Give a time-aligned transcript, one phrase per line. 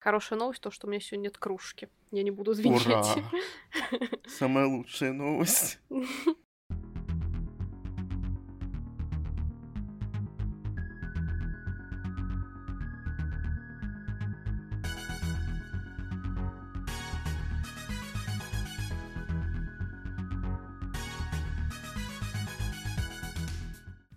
[0.00, 1.88] Хорошая новость то, что у меня сегодня нет кружки.
[2.10, 2.86] Я не буду звенеть.
[2.86, 3.04] Ура!
[4.26, 5.78] Самая лучшая новость.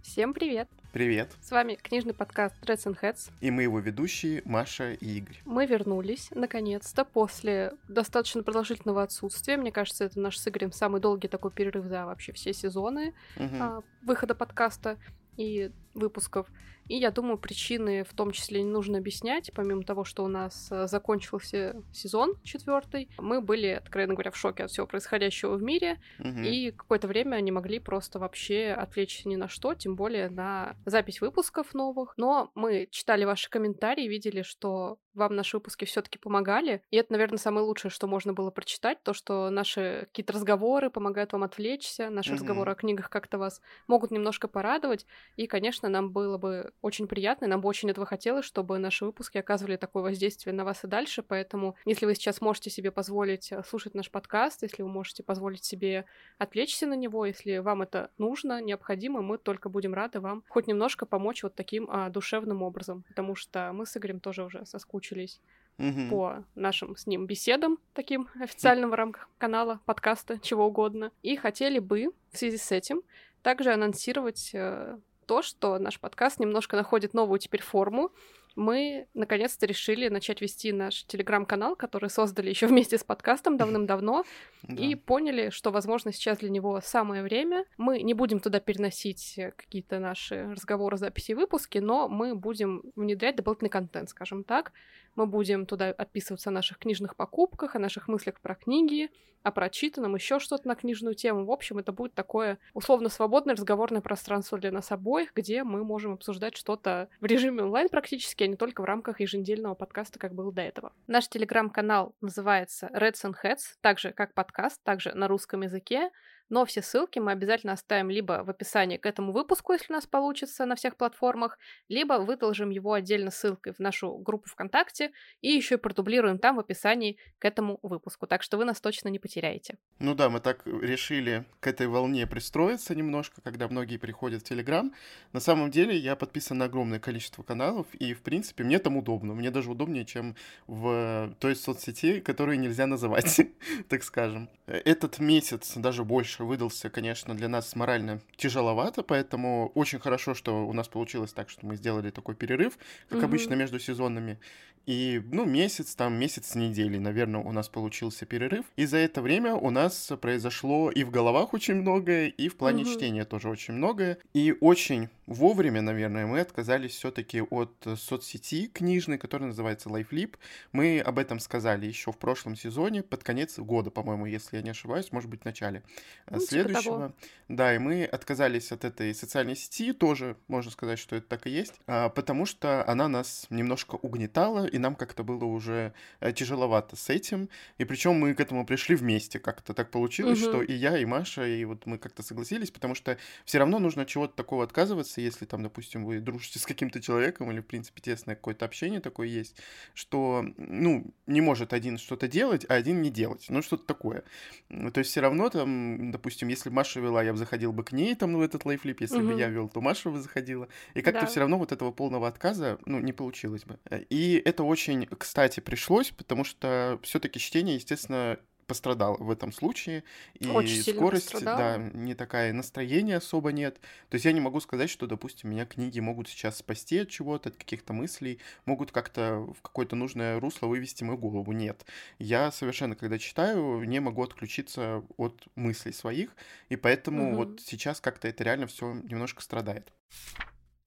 [0.02, 0.70] Всем привет!
[0.94, 1.32] Привет!
[1.42, 3.32] С вами книжный подкаст Dreads and Heads.
[3.42, 5.42] И мы его ведущие Маша и Игорь.
[5.44, 9.58] Мы вернулись, наконец-то, после достаточно продолжительного отсутствия.
[9.58, 13.56] Мне кажется, это наш с Игорем самый долгий такой перерыв за вообще все сезоны угу.
[13.60, 15.00] а, выхода подкаста
[15.36, 16.48] и выпусков.
[16.88, 20.68] И я думаю, причины в том числе не нужно объяснять, помимо того, что у нас
[20.70, 26.02] э, закончился сезон четвертый, мы были, откровенно говоря, в шоке от всего происходящего в мире,
[26.20, 26.40] угу.
[26.40, 31.22] и какое-то время не могли просто вообще отвлечься ни на что, тем более на запись
[31.22, 32.14] выпусков новых.
[32.18, 36.82] Но мы читали ваши комментарии, видели, что вам наши выпуски все-таки помогали.
[36.90, 41.34] И это, наверное, самое лучшее, что можно было прочитать, то, что наши какие-то разговоры помогают
[41.34, 42.34] вам отвлечься, наши mm-hmm.
[42.34, 45.06] разговоры о книгах как-то вас могут немножко порадовать.
[45.36, 49.38] И, конечно, нам было бы очень приятно, нам бы очень этого хотелось, чтобы наши выпуски
[49.38, 51.24] оказывали такое воздействие на вас и дальше.
[51.24, 55.64] Поэтому, если вы сейчас можете себе позволить э, слушать наш подкаст, если вы можете позволить
[55.64, 56.06] себе
[56.38, 61.06] отвлечься на него, если вам это нужно, необходимо, мы только будем рады вам хоть немножко
[61.06, 65.42] помочь вот таким а, душевным образом, потому что мы с Игорем тоже уже соскучились
[65.78, 66.10] угу.
[66.10, 71.12] по нашим с ним беседам, таким официальным в рамках канала, подкаста, чего угодно.
[71.22, 73.02] И хотели бы в связи с этим
[73.42, 78.12] также анонсировать э, то, что наш подкаст немножко находит новую теперь форму.
[78.56, 84.24] Мы наконец-то решили начать вести наш телеграм-канал, который создали еще вместе с подкастом давным-давно,
[84.68, 87.66] и поняли, что, возможно, сейчас для него самое время.
[87.78, 93.70] Мы не будем туда переносить какие-то наши разговоры, записи, выпуски, но мы будем внедрять дополнительный
[93.70, 94.72] контент, скажем так.
[95.16, 99.10] Мы будем туда отписываться о наших книжных покупках, о наших мыслях про книги,
[99.44, 101.46] о прочитанном, еще что-то на книжную тему.
[101.46, 106.14] В общем, это будет такое условно свободное разговорное пространство для нас обоих, где мы можем
[106.14, 110.52] обсуждать что-то в режиме онлайн практически, а не только в рамках еженедельного подкаста, как было
[110.52, 110.94] до этого.
[111.08, 116.10] Наш телеграм-канал называется Reds and Heads, также как подкаст, также на русском языке.
[116.50, 120.06] Но все ссылки мы обязательно оставим либо в описании к этому выпуску, если у нас
[120.08, 121.58] получится на всех платформах,
[121.90, 125.12] либо выложим его отдельно ссылкой в нашу группу ВКонтакте
[125.42, 128.28] и еще и продублируем там в описании к этому выпуску.
[128.28, 129.78] Так что вы нас точно не потеряете.
[130.00, 134.94] Ну да, мы так решили к этой волне пристроиться немножко, когда многие приходят в Телеграм.
[135.32, 139.34] На самом деле я подписан на огромное количество каналов, и, в принципе, мне там удобно.
[139.34, 140.36] Мне даже удобнее, чем
[140.68, 143.42] в той соцсети, которую нельзя называть,
[143.90, 144.50] так скажем.
[144.66, 150.66] Этот месяц, даже больше больше выдался, конечно, для нас морально тяжеловато, поэтому очень хорошо, что
[150.66, 152.78] у нас получилось так, что мы сделали такой перерыв,
[153.10, 153.26] как угу.
[153.26, 154.40] обычно между сезонами.
[154.86, 158.66] И, ну, месяц, там, месяц с неделей, наверное, у нас получился перерыв.
[158.76, 162.84] И за это время у нас произошло и в головах очень многое, и в плане
[162.84, 162.92] угу.
[162.92, 164.18] чтения тоже очень многое.
[164.34, 170.36] И очень вовремя, наверное, мы отказались все-таки от соцсети книжной, которая называется LifeLip.
[170.72, 174.72] Мы об этом сказали еще в прошлом сезоне, под конец года, по-моему, если я не
[174.72, 175.84] ошибаюсь, может быть, в начале
[176.30, 177.08] ну, типа следующего.
[177.08, 177.14] Типа
[177.50, 181.50] да, и мы отказались от этой социальной сети, тоже можно сказать, что это так и
[181.50, 186.96] есть, а, потому что она нас немножко угнетала, и нам как-то было уже э, тяжеловато
[186.96, 187.50] с этим.
[187.78, 189.40] И причем мы к этому пришли вместе.
[189.40, 190.50] Как-то так получилось, угу.
[190.50, 194.06] что и я, и Маша, и вот мы как-то согласились, потому что все равно нужно
[194.06, 198.36] чего-то такого отказываться, если там, допустим, вы дружите с каким-то человеком, или, в принципе, тесное
[198.36, 199.58] какое-то общение такое есть,
[199.94, 203.46] что, ну, не может один что-то делать, а один не делать.
[203.50, 204.24] Ну, что-то такое.
[204.70, 208.16] То есть все равно там, допустим, если Маша вела, я бы заходил бы к ней
[208.16, 209.34] там в этот лайфлип, если угу.
[209.34, 210.68] бы я вел, то Маша бы заходила.
[210.94, 211.28] И как-то да.
[211.28, 213.78] все равно вот этого полного отказа, ну, не получилось бы.
[214.10, 220.04] И это это очень, кстати, пришлось, потому что все-таки чтение, естественно, пострадало в этом случае.
[220.40, 223.80] И Очень скорость, да, не такая, настроения особо нет.
[224.10, 227.50] То есть я не могу сказать, что, допустим, меня книги могут сейчас спасти от чего-то,
[227.50, 231.52] от каких-то мыслей, могут как-то в какое-то нужное русло вывести мою голову.
[231.52, 231.86] Нет.
[232.20, 236.36] Я совершенно, когда читаю, не могу отключиться от мыслей своих,
[236.70, 237.36] и поэтому угу.
[237.38, 239.92] вот сейчас как-то это реально все немножко страдает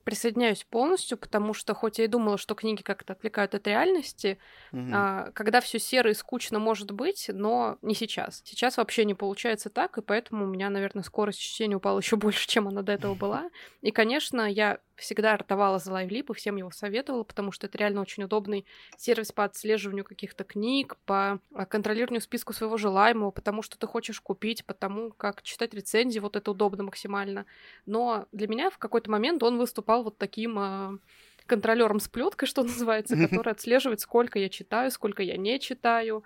[0.06, 4.38] присоединяюсь полностью, потому что хоть я и думала, что книги как-то отвлекают от реальности,
[4.70, 4.87] угу.
[4.94, 8.41] а, когда все серо и скучно может быть, но не сейчас.
[8.44, 12.47] Сейчас вообще не получается так, и поэтому у меня, наверное, скорость чтения упала еще больше,
[12.47, 13.50] чем она до этого была.
[13.82, 18.00] И, конечно, я всегда ртовала за LiveLip и всем его советовала, потому что это реально
[18.00, 18.64] очень удобный
[18.97, 24.20] сервис по отслеживанию каких-то книг, по а, контролированию списку своего желаемого, потому что ты хочешь
[24.20, 27.44] купить, потому как читать рецензии, вот это удобно максимально.
[27.85, 30.98] Но для меня в какой-то момент он выступал вот таким а,
[31.46, 36.25] контролером с плеткой, что называется, который отслеживает, сколько я читаю, сколько я не читаю.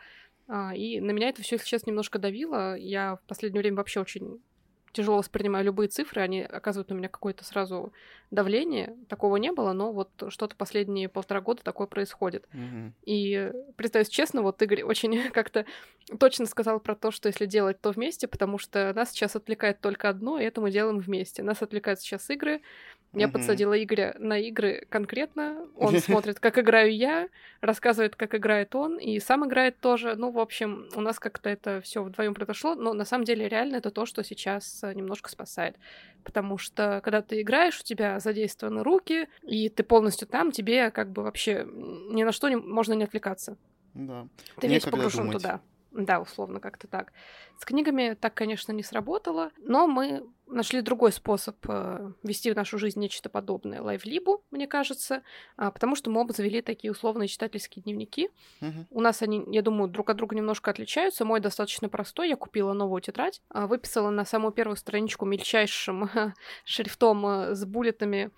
[0.48, 2.76] А, и на меня это все, если честно, немножко давило.
[2.76, 4.40] Я в последнее время вообще очень
[4.92, 7.92] тяжело воспринимаю любые цифры, они оказывают на меня какое-то сразу
[8.30, 8.96] давление.
[9.08, 12.46] Такого не было, но вот что-то последние полтора года такое происходит.
[12.52, 12.94] Мгм.
[13.04, 15.64] И, признаюсь честно, вот Игорь очень как-то
[16.18, 20.08] точно сказал про то, что если делать, то вместе, потому что нас сейчас отвлекает только
[20.08, 21.42] одно, и это мы делаем вместе.
[21.42, 22.60] Нас отвлекают сейчас игры.
[23.12, 23.32] Я Мгм.
[23.32, 25.66] подсадила Игоря на игры конкретно.
[25.76, 27.28] Он смотрит, как играю я,
[27.60, 30.14] рассказывает, как играет он, и сам играет тоже.
[30.14, 33.76] Ну, в общем, у нас как-то это все вдвоем произошло, но на самом деле реально
[33.76, 35.76] это то, что сейчас немножко спасает.
[36.24, 41.10] Потому что когда ты играешь, у тебя задействованы руки, и ты полностью там, тебе как
[41.10, 43.56] бы вообще ни на что не, можно не отвлекаться.
[43.94, 44.26] Да.
[44.60, 45.38] Ты весь погружен думать.
[45.38, 45.60] туда.
[45.92, 47.12] Да, условно, как-то так.
[47.58, 52.78] С книгами так, конечно, не сработало, но мы нашли другой способ э, вести в нашу
[52.78, 55.22] жизнь нечто подобное лайвлибу, мне кажется,
[55.56, 58.30] а, потому что мы оба завели такие условные читательские дневники.
[58.60, 58.86] Мгм.
[58.90, 61.24] У нас они, я думаю, друг от друга немножко отличаются.
[61.24, 62.28] Мой достаточно простой.
[62.28, 66.10] Я купила новую тетрадь, а, выписала на самую первую страничку мельчайшим
[66.64, 68.30] шрифтом э, с буллетами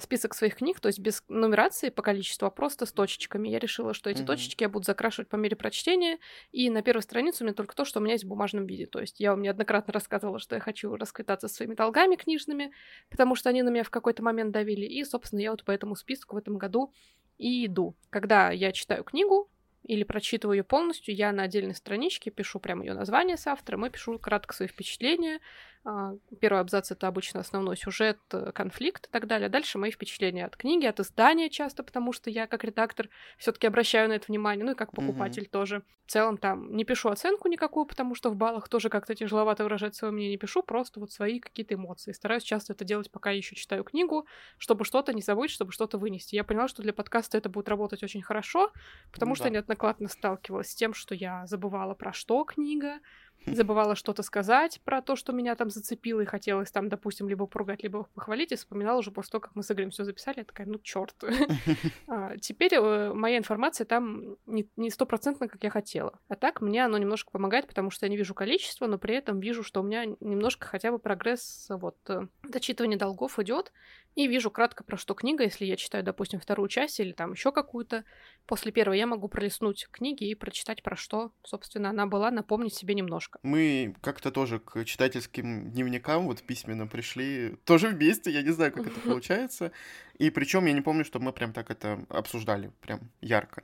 [0.00, 3.48] список своих книг, то есть без нумерации по количеству, а просто с точечками.
[3.48, 4.24] Я решила, что эти Мгм.
[4.24, 6.18] точечки я буду закрашивать по мере прочтения,
[6.52, 8.86] и на первой странице у меня только то, что у меня есть в бумажном виде.
[8.86, 12.72] То есть я вам неоднократно рассказывала, что я хочу расквитаться своими долгами книжными,
[13.10, 15.96] потому что они на меня в какой-то момент давили, и, собственно, я вот по этому
[15.96, 16.92] списку в этом году
[17.36, 17.96] и иду.
[18.10, 19.50] Когда я читаю книгу,
[19.82, 23.90] или прочитываю ее полностью, я на отдельной страничке пишу прямо ее название с автором и
[23.90, 25.40] пишу кратко свои впечатления.
[25.86, 29.50] А, Первый абзац это обычно основной сюжет, э, конфликт и так далее.
[29.50, 34.08] Дальше мои впечатления от книги, от издания часто, потому что я как редактор все-таки обращаю
[34.08, 35.82] на это внимание, ну и как покупатель тоже.
[36.06, 39.94] В целом там не пишу оценку никакую, потому что в баллах тоже как-то тяжеловато выражать
[39.94, 42.12] свое мнение, не пишу просто вот свои какие-то эмоции.
[42.12, 44.26] Стараюсь часто это делать, пока я еще читаю книгу,
[44.56, 46.34] чтобы что-то не забыть, чтобы что-то вынести.
[46.34, 48.72] Я поняла, что для подкаста это будет работать очень хорошо,
[49.12, 49.48] потому Ну что да.
[49.50, 53.00] я неоднократно сталкивалась с тем, что я забывала про что книга,
[53.46, 57.82] забывала что-то сказать про то, что меня там зацепило, и хотелось там, допустим, либо поругать,
[57.82, 60.66] либо похвалить, и вспоминала уже после того, как мы с Игорем все записали, я такая,
[60.66, 61.14] ну черт.
[62.40, 66.18] Теперь э, моя информация там не стопроцентно, как я хотела.
[66.28, 69.40] А так мне оно немножко помогает, потому что я не вижу количество, но при этом
[69.40, 73.72] вижу, что у меня немножко хотя бы прогресс вот э, дочитывание долгов идет,
[74.14, 77.50] и вижу кратко про что книга, если я читаю, допустим, вторую часть или там еще
[77.50, 78.04] какую-то.
[78.46, 82.94] После первой я могу пролистнуть книги и прочитать про что, собственно, она была, напомнить себе
[82.94, 83.33] немножко.
[83.42, 88.86] Мы как-то тоже к читательским дневникам вот письменно пришли тоже вместе, я не знаю, как
[88.86, 89.72] это получается.
[90.18, 93.62] И причем я не помню, что мы прям так это обсуждали, прям ярко.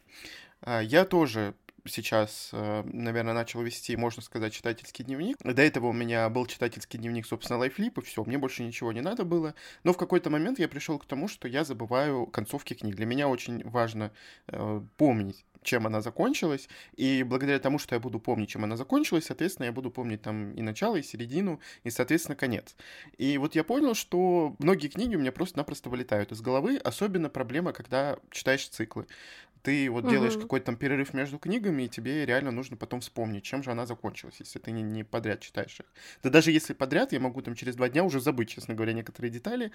[0.63, 1.55] А, Я тоже
[1.87, 5.39] сейчас, э, наверное, начал вести, можно сказать, читательский дневник.
[5.43, 9.01] До этого у меня был читательский дневник, собственно, лайфлип, и все, мне больше ничего не
[9.01, 9.55] надо было.
[9.85, 12.97] Но в какой-то момент я пришел к тому, что я забываю концовки книг.
[12.97, 14.13] Для меня очень важно
[14.49, 19.27] э, помнить, чем она закончилась, и благодаря тому, что я буду помнить, чем она закончилась,
[19.27, 22.75] соответственно, я буду помнить там и начало, и середину, и, соответственно, конец.
[23.19, 27.73] И вот я понял, что многие книги у меня просто-напросто вылетают из головы, особенно проблема,
[27.73, 29.07] когда читаешь циклы.
[29.63, 33.63] Ты вот делаешь какой-то там перерыв между книгами, и тебе реально нужно потом вспомнить, чем
[33.63, 35.87] же она закончилась, если ты не, не подряд читаешь их.
[36.23, 39.31] Да даже если подряд, я могу там через два дня уже забыть, честно говоря, некоторые
[39.31, 39.73] детали.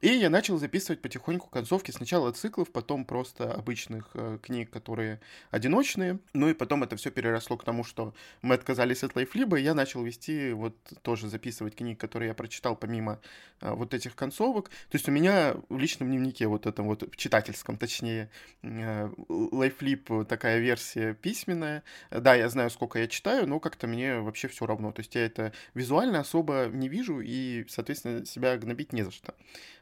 [0.00, 6.18] И я начал записывать потихоньку концовки сначала циклов, потом просто обычных э, книг, которые одиночные.
[6.32, 9.74] Ну и потом это все переросло к тому, что мы отказались от лайфлиба, и я
[9.74, 13.20] начал вести, вот тоже записывать книги, которые я прочитал помимо
[13.60, 14.68] э, вот этих концовок.
[14.68, 18.30] То есть у меня в личном дневнике, вот этом вот, в читательском, точнее,
[18.62, 21.82] э, лайфлип э, такая версия письменная.
[22.10, 24.92] Да, я знаю, сколько я читаю, но как-то мне вообще все равно.
[24.92, 29.34] То есть я это визуально особо не вижу и, соответственно, себя гнобить не за что.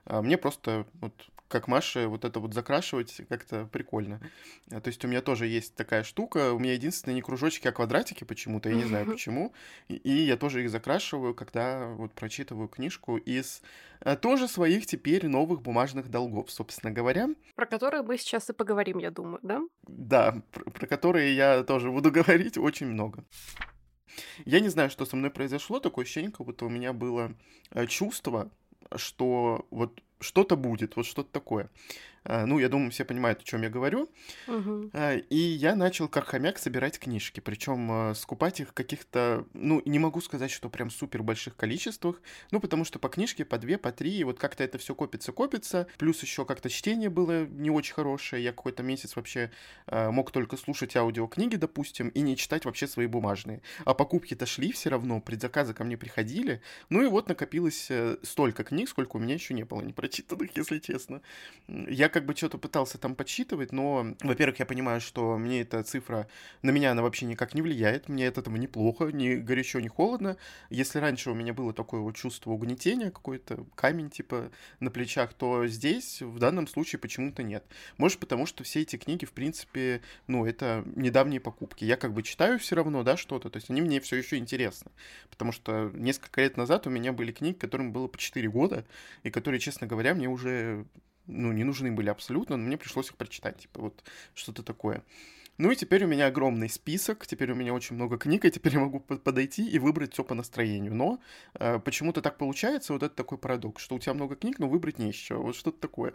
[0.05, 1.15] А Мне просто вот
[1.53, 4.21] как Маша, вот это вот закрашивать как-то прикольно.
[4.71, 6.53] А, То есть у меня тоже есть такая штука.
[6.53, 8.71] У меня единственное не кружочки, а квадратики почему-то.
[8.71, 9.53] Я не знаю почему.
[9.89, 13.63] И- я тоже их закрашиваю, когда вот прочитываю книжку из
[14.01, 17.29] а, тоже своих теперь новых бумажных долгов, собственно говоря.
[17.55, 19.61] Про которые мы сейчас и поговорим, я думаю, да?
[19.87, 23.25] Да, про, про которые я тоже буду говорить очень много.
[24.47, 27.35] Я не знаю, что со мной произошло, такое ощущение, как будто у меня было
[27.71, 28.51] э, чувство,
[28.97, 31.69] что вот что-то будет, вот что-то такое.
[32.25, 34.09] А, Ну, я думаю, все понимают, о чем я говорю.
[34.93, 40.21] А, И я начал как хомяк собирать книжки, причем скупать их каких-то, ну, не могу
[40.21, 44.13] сказать, что прям супер больших количествах, ну, потому что по книжке по две, по три,
[44.13, 48.45] и вот как-то это все копится, копится, плюс еще как-то чтение было не очень хорошее,
[48.45, 49.51] я какой-то месяц вообще
[49.87, 54.73] а, мог только слушать аудиокниги, допустим, и не читать вообще свои бумажные, а покупки-то шли
[54.73, 59.19] все равно, предзаказы ко мне приходили, ну и вот накопилось э, столько книг, сколько у
[59.19, 61.23] меня еще не было не прочитанных, если честно.
[61.69, 66.29] Я как бы что-то пытался там подсчитывать, но, во-первых, я понимаю, что мне эта цифра,
[66.63, 70.37] на меня она вообще никак не влияет, мне от этого неплохо, ни горячо, ни холодно.
[70.71, 74.51] Если раньше у меня было такое вот чувство угнетения, какой-то камень типа
[74.81, 77.65] на плечах, то здесь в данном случае почему-то нет.
[77.97, 81.85] Может, потому что все эти книги, в принципе, ну, это недавние покупки.
[81.85, 84.91] Я как бы читаю все равно, да, что-то, то есть они мне все еще интересны.
[85.31, 88.85] Потому что несколько лет назад у меня были книги, которым было по 4 года,
[89.23, 90.87] и которые, честно говоря, мне уже
[91.27, 95.03] ну, не нужны были абсолютно, но мне пришлось их прочитать, типа вот что-то такое.
[95.59, 98.73] Ну и теперь у меня огромный список, теперь у меня очень много книг, и теперь
[98.73, 100.95] я могу подойти и выбрать все по настроению.
[100.95, 101.21] Но
[101.55, 104.99] э, почему-то так получается, вот это такой парадокс, что у тебя много книг, но выбрать
[104.99, 106.15] не из вот что-то такое.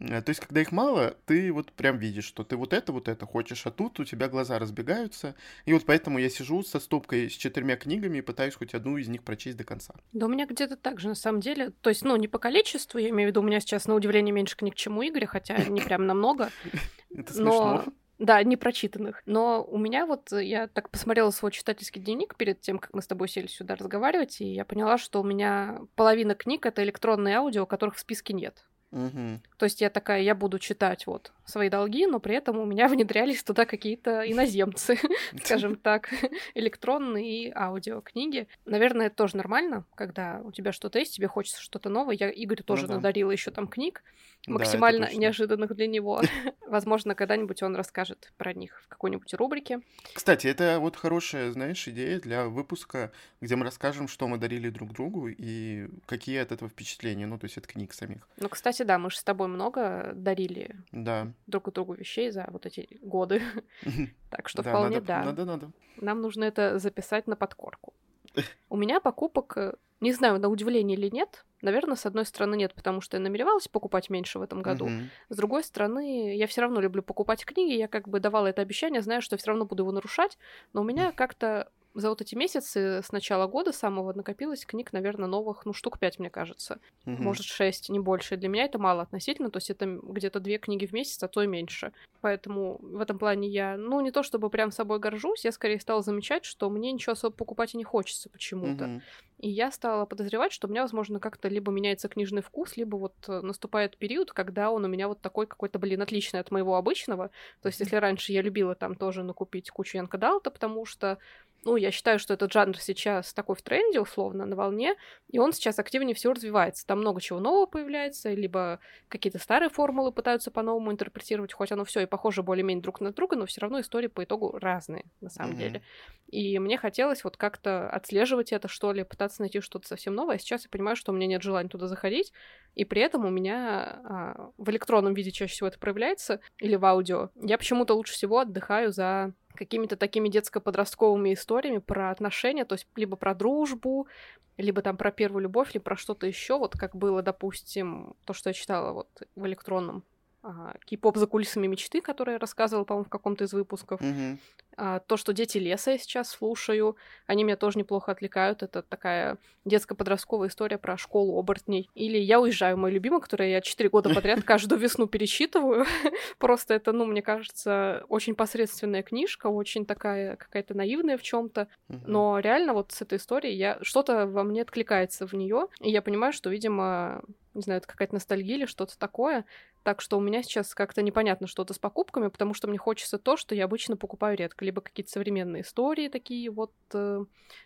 [0.00, 3.08] Э, то есть, когда их мало, ты вот прям видишь, что ты вот это, вот
[3.08, 5.34] это хочешь, а тут у тебя глаза разбегаются.
[5.64, 9.08] И вот поэтому я сижу со стопкой с четырьмя книгами и пытаюсь хоть одну из
[9.08, 9.94] них прочесть до конца.
[10.12, 11.70] Да у меня где-то так же, на самом деле.
[11.80, 14.32] То есть, ну, не по количеству, я имею в виду, у меня сейчас, на удивление,
[14.32, 16.50] меньше книг, чем у Игоря, хотя не прям намного.
[17.14, 17.84] Это смешно.
[18.20, 19.22] Да, непрочитанных.
[19.26, 23.08] Но у меня вот, я так посмотрела свой читательский дневник перед тем, как мы с
[23.08, 27.66] тобой сели сюда разговаривать, и я поняла, что у меня половина книг— это электронные аудио,
[27.66, 28.64] которых в списке нет.
[28.94, 29.40] Угу.
[29.58, 32.88] То есть я такая, я буду читать вот свои долги, но при этом у меня
[32.88, 34.98] внедрялись туда какие-то иноземцы,
[35.44, 36.10] скажем так,
[36.54, 38.46] электронные и аудиокниги.
[38.64, 42.16] Наверное, это тоже нормально, когда у тебя что-то есть, тебе хочется что-то новое.
[42.18, 44.02] Я Игорь ну тоже надарила еще там книг,
[44.46, 46.22] максимально неожиданных для него.
[46.66, 49.80] Возможно, когда-нибудь он расскажет про них в какой-нибудь рубрике.
[50.12, 54.92] Кстати, это вот хорошая, знаешь, идея для выпуска, где мы расскажем, что мы дарили друг
[54.92, 58.28] другу и какие от этого впечатления, ну, то есть от книг самих.
[58.38, 61.28] Ну, кстати, да, мы же с тобой много дарили да.
[61.46, 63.42] друг другу вещей за вот эти годы.
[64.30, 65.22] Так что вполне да.
[65.22, 65.70] Надо, надо.
[66.00, 67.94] Нам нужно это записать на подкорку.
[68.68, 72.74] У меня покупок, э, не знаю, на удивление или нет, наверное, с одной стороны нет,
[72.74, 74.88] потому что я намеревалась покупать меньше в этом году.
[75.28, 79.02] С другой стороны, я все равно люблю покупать книги, я как бы давала это обещание,
[79.02, 80.36] знаю, что все равно буду его нарушать,
[80.72, 85.28] но у меня как-то за вот эти месяцы с начала года самого накопилось книг, наверное,
[85.28, 86.80] новых, ну, штук пять, мне кажется.
[87.06, 87.22] Угу.
[87.22, 88.36] Может, шесть, не больше.
[88.36, 91.42] Для меня это мало относительно, то есть это где-то две книги в месяц, а то
[91.42, 91.92] и меньше.
[92.20, 96.02] Поэтому в этом плане я, ну, не то чтобы прям собой горжусь, я скорее стала
[96.02, 98.84] замечать, что мне ничего особо покупать и не хочется почему-то.
[98.84, 99.02] Угу.
[99.38, 103.14] И я стала подозревать, что у меня, возможно, как-то либо меняется книжный вкус, либо вот
[103.28, 107.30] э, наступает период, когда он у меня вот такой какой-то, блин, отличный от моего обычного.
[107.60, 111.18] То есть, если раньше я любила там тоже накупить кучу Янка Далта, потому что
[111.64, 114.94] ну, я считаю, что этот жанр сейчас такой в тренде, условно, на волне,
[115.30, 116.86] и он сейчас активнее всего развивается.
[116.86, 122.00] Там много чего нового появляется, либо какие-то старые формулы пытаются по-новому интерпретировать, хоть оно все
[122.00, 125.52] и похоже более-менее друг на друга, но все равно истории по итогу разные, на самом
[125.52, 125.58] mm-hmm.
[125.58, 125.82] деле.
[126.28, 130.36] И мне хотелось вот как-то отслеживать это, что ли, пытаться найти что-то совсем новое.
[130.36, 132.32] А сейчас я понимаю, что у меня нет желания туда заходить,
[132.74, 136.84] и при этом у меня а, в электронном виде чаще всего это проявляется, или в
[136.84, 137.30] аудио.
[137.34, 143.16] Я почему-то лучше всего отдыхаю за какими-то такими детско-подростковыми историями про отношения, то есть либо
[143.16, 144.08] про дружбу,
[144.56, 148.50] либо там про первую любовь, либо про что-то еще, вот как было, допустим, то, что
[148.50, 150.04] я читала вот в электронном
[150.46, 154.02] а, кей-поп за кулисами мечты, который я рассказывала, по-моему, в каком-то из выпусков.
[154.02, 154.38] Mm-hmm.
[154.76, 156.96] А, то, что дети леса я сейчас слушаю,
[157.26, 158.62] они меня тоже неплохо отвлекают.
[158.62, 161.88] Это такая детско-подростковая история про школу оборотней.
[161.94, 165.86] Или «Я уезжаю», мой любимый, который я четыре года подряд каждую весну перечитываю.
[166.38, 171.68] Просто это, ну, мне кажется, очень посредственная книжка, очень такая какая-то наивная в чем то
[171.88, 176.02] Но реально вот с этой историей я что-то во мне откликается в нее, и я
[176.02, 177.22] понимаю, что, видимо,
[177.54, 179.44] не знаю, это какая-то ностальгия или что-то такое.
[179.84, 183.36] Так что у меня сейчас как-то непонятно что-то с покупками, потому что мне хочется то,
[183.36, 184.64] что я обычно покупаю редко.
[184.64, 187.24] Либо какие-то современные истории такие вот э,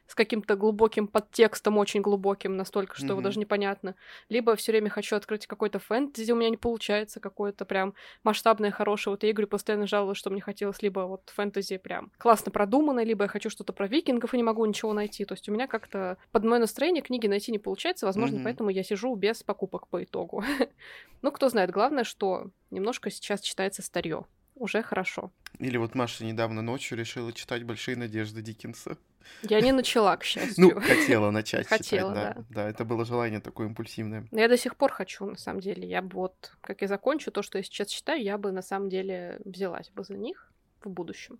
[0.09, 3.11] с каким-то глубоким подтекстом, очень глубоким, настолько, что mm-hmm.
[3.11, 3.95] его даже непонятно.
[4.29, 7.95] Либо все время хочу открыть какой-то фэнтези, у меня не получается какое-то прям
[8.25, 9.13] масштабное, хорошее.
[9.13, 13.25] Вот я Игорь постоянно жаловалась, что мне хотелось либо вот фэнтези прям классно продуманное, либо
[13.25, 15.25] я хочу что-то про викингов и не могу ничего найти.
[15.25, 18.45] То есть у меня как-то под мое настроение книги найти не получается, возможно, mm-hmm.
[18.45, 20.43] поэтому я сижу без покупок по итогу.
[21.23, 24.25] ну, кто знает, главное, что немножко сейчас читается старье.
[24.57, 25.31] Уже хорошо.
[25.61, 28.99] Или вот Маша недавно ночью решила читать «Большие надежды» Диккенса.
[29.43, 30.75] Я не начала, к счастью.
[30.75, 32.43] Ну, хотела начать хотела, читать, да.
[32.43, 32.47] да.
[32.51, 34.27] Да, это было желание такое импульсивное.
[34.31, 35.89] Но я до сих пор хочу, на самом деле.
[35.89, 38.89] Я бы вот, как я закончу то, что я сейчас читаю, я бы на самом
[38.89, 40.51] деле взялась бы за них
[40.83, 41.39] в будущем.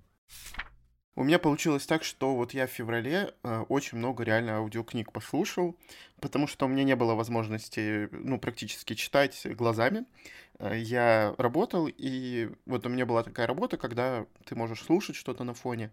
[1.19, 5.77] У меня получилось так, что вот я в феврале э, очень много реально аудиокниг послушал,
[6.21, 10.05] потому что у меня не было возможности, ну, практически читать глазами.
[10.59, 15.45] Э, я работал, и вот у меня была такая работа, когда ты можешь слушать что-то
[15.45, 15.91] на фоне.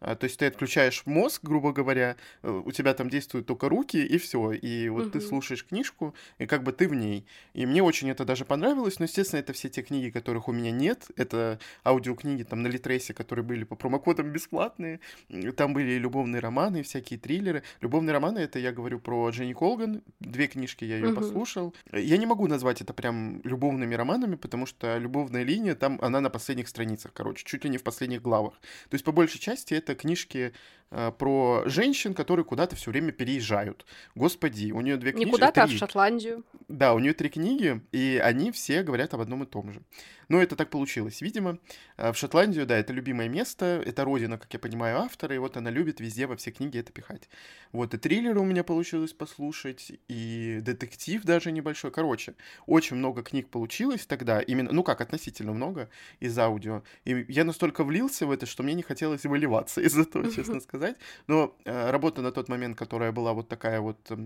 [0.00, 3.96] А, то есть ты отключаешь мозг, грубо говоря, э, у тебя там действуют только руки,
[3.96, 4.52] и все.
[4.52, 5.10] И вот угу.
[5.12, 7.26] ты слушаешь книжку, и как бы ты в ней.
[7.54, 10.70] И мне очень это даже понравилось, но, естественно, это все те книги, которых у меня
[10.70, 11.08] нет.
[11.16, 15.00] Это аудиокниги там на Литресе, которые были по промокодам бесплатные.
[15.56, 17.62] Там были и любовные романы, и всякие триллеры.
[17.80, 20.02] Любовные романы— это я говорю про Дженни Колган.
[20.20, 21.20] Две книжки я ее угу.
[21.20, 21.74] послушал.
[21.92, 26.30] Я не могу назвать это прям любовными романами, потому что любовная линия там, она на
[26.30, 28.54] последних страницах, короче, чуть ли не в последних главах.
[28.88, 30.54] То есть, по большей части, это книжки
[30.90, 33.84] про женщин, которые куда-то все время переезжают.
[34.14, 35.26] Господи, у нее две книги.
[35.26, 36.44] Не куда-то, а в Шотландию.
[36.68, 39.82] Да, у нее три книги, и они все говорят об одном и том же.
[40.28, 41.58] Но это так получилось, видимо.
[41.96, 45.56] А в Шотландию, да, это любимое место, это родина, как я понимаю, автора, и вот
[45.56, 47.28] она любит везде во все книги это пихать.
[47.72, 51.90] Вот и триллеры у меня получилось послушать, и детектив даже небольшой.
[51.90, 52.34] Короче,
[52.66, 55.88] очень много книг получилось тогда, именно, ну как, относительно много
[56.20, 56.82] из аудио.
[57.04, 60.77] И я настолько влился в это, что мне не хотелось выливаться из этого, честно сказать.
[61.26, 64.16] Но э, работа на тот момент, которая была вот такая вот э,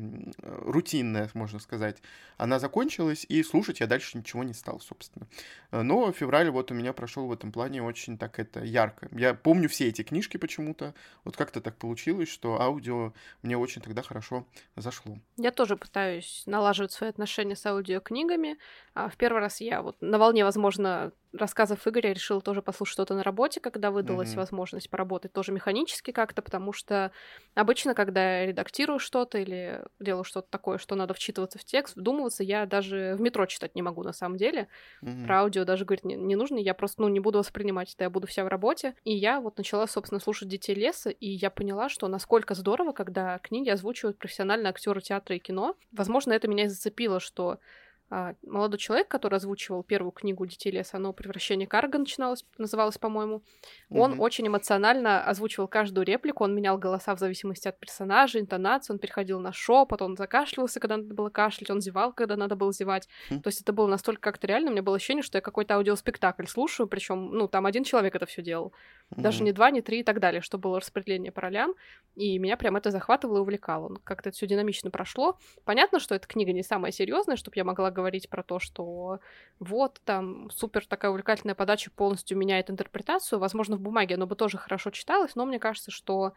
[0.43, 1.99] рутинная, можно сказать,
[2.37, 5.27] она закончилась, и слушать я дальше ничего не стал, собственно.
[5.71, 9.09] Но февраль вот у меня прошел в этом плане очень так это ярко.
[9.13, 10.95] Я помню все эти книжки почему-то.
[11.25, 15.19] Вот как-то так получилось, что аудио мне очень тогда хорошо зашло.
[15.37, 18.59] Я тоже пытаюсь налаживать свои отношения с аудиокнигами.
[18.95, 23.15] А в первый раз я вот на волне, возможно, рассказов Игоря решила тоже послушать что-то
[23.15, 24.37] на работе, когда выдалась mm-hmm.
[24.37, 27.13] возможность поработать тоже механически как-то, потому что
[27.55, 32.43] обычно, когда я редактирую что-то или делаю что-то такое, что надо вчитываться в текст, вдумываться,
[32.43, 34.69] я даже в метро читать не могу на самом деле.
[35.03, 35.27] Mm-hmm.
[35.27, 38.11] Про аудио даже говорить не, не нужно, я просто, ну, не буду воспринимать это, я
[38.11, 38.95] буду вся в работе.
[39.05, 43.39] И я вот начала, собственно, слушать «Детей леса», и я поняла, что насколько здорово, когда
[43.39, 45.77] книги озвучивают профессиональные актеры театра и кино.
[45.93, 47.59] Возможно, это меня и зацепило, что
[48.47, 53.37] молодой человек, который озвучивал первую книгу «Детей леса», оно «Превращение Карга» начиналось, называлось, по-моему,
[53.91, 53.99] mm-hmm.
[53.99, 58.99] он очень эмоционально озвучивал каждую реплику, он менял голоса в зависимости от персонажа, интонации, он
[58.99, 63.09] переходил на шепот, он закашливался, когда надо было кашлять, он зевал, когда надо было зевать.
[63.31, 63.41] Mm-hmm.
[63.41, 66.47] То есть это было настолько как-то реально, у меня было ощущение, что я какой-то аудиоспектакль
[66.47, 68.75] слушаю, причем, ну, там один человек это все делал.
[69.11, 69.21] Mm-hmm.
[69.23, 71.75] Даже не два, не три и так далее, что было распределение по ролям,
[72.15, 73.97] и меня прям это захватывало и увлекало.
[74.05, 75.39] Как-то это все динамично прошло.
[75.65, 79.21] Понятно, что эта книга не самая серьезная, чтобы я могла говорить говорить про то, что
[79.61, 83.39] вот там супер такая увлекательная подача полностью меняет интерпретацию.
[83.39, 86.35] Возможно, в бумаге оно бы тоже хорошо читалось, но мне кажется, что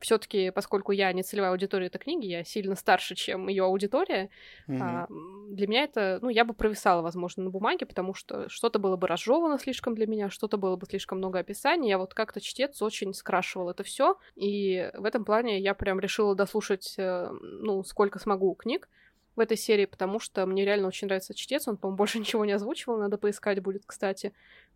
[0.00, 4.28] все-таки, поскольку я не целевая аудитория этой книги, я сильно старше, чем ее аудитория,
[4.68, 4.78] mm-hmm.
[4.80, 5.06] а,
[5.48, 9.06] для меня это, ну, я бы провисала, возможно, на бумаге, потому что что-то было бы
[9.06, 11.88] разжевано слишком для меня, что-то было бы слишком много описаний.
[11.88, 16.34] Я вот как-то чтец очень скрашивал это все, и в этом плане я прям решила
[16.34, 18.88] дослушать, э, ну, сколько смогу книг
[19.36, 22.52] в этой серии, потому что мне реально очень нравится чтец, он, по-моему, больше ничего не
[22.52, 24.32] озвучивал, надо поискать будет, кстати.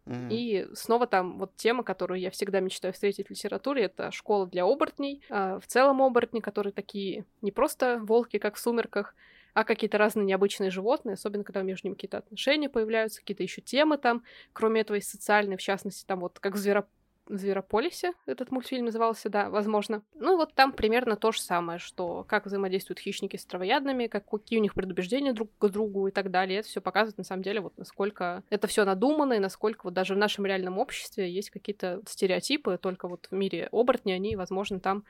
[0.07, 0.29] Mm-hmm.
[0.31, 4.65] И снова там вот тема, которую я всегда мечтаю встретить в литературе, это школа для
[4.65, 5.23] оборотней.
[5.29, 9.15] А в целом оборотни, которые такие не просто волки, как в «Сумерках»,
[9.53, 13.99] а какие-то разные необычные животные, особенно когда между ними какие-то отношения появляются, какие-то еще темы
[13.99, 16.87] там, кроме этого и социальные, в частности, там вот как в Звероп
[17.37, 20.03] Зверополисе этот мультфильм назывался, да, возможно.
[20.15, 24.59] Ну, вот там примерно то же самое, что как взаимодействуют хищники с травоядными, как, какие
[24.59, 26.61] у них предубеждения друг к другу и так далее.
[26.61, 30.15] Это все показывает, на самом деле, вот насколько это все надумано и насколько вот даже
[30.15, 35.05] в нашем реальном обществе есть какие-то стереотипы, только вот в мире оборотни они, возможно, там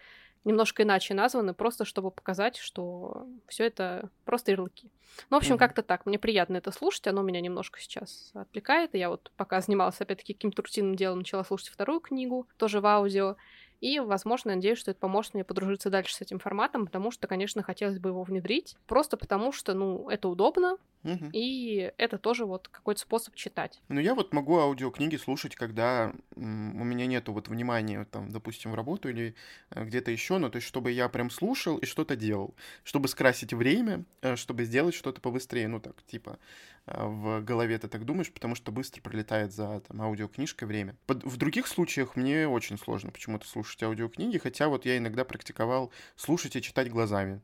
[0.45, 4.91] немножко иначе названы, просто чтобы показать, что все это просто ярлыки.
[5.29, 5.59] Ну, в общем, mm-hmm.
[5.59, 6.07] как-то так.
[6.07, 8.95] Мне приятно это слушать, оно меня немножко сейчас отвлекает.
[8.95, 13.37] Я вот пока занималась опять-таки каким-то рутинным делом, начала слушать вторую книгу, тоже в аудио.
[13.81, 17.63] И, возможно, надеюсь, что это поможет мне подружиться дальше с этим форматом, потому что, конечно,
[17.63, 18.77] хотелось бы его внедрить.
[18.87, 21.31] Просто потому что, ну, это удобно, Угу.
[21.33, 23.81] И это тоже вот какой-то способ читать.
[23.89, 28.75] Ну, я вот могу аудиокниги слушать, когда у меня нету вот внимания, там, допустим, в
[28.75, 29.35] работу или
[29.71, 33.55] э, где-то еще, ну, то есть, чтобы я прям слушал и что-то делал, чтобы скрасить
[33.55, 36.39] время, э, чтобы сделать что-то побыстрее, ну, так, типа,
[36.87, 40.97] э, в голове ты так думаешь, потому что быстро пролетает за там, аудиокнижкой время.
[41.07, 46.57] В других случаях мне очень сложно почему-то слушать аудиокниги, хотя вот я иногда практиковал слушать
[46.57, 47.41] и читать глазами.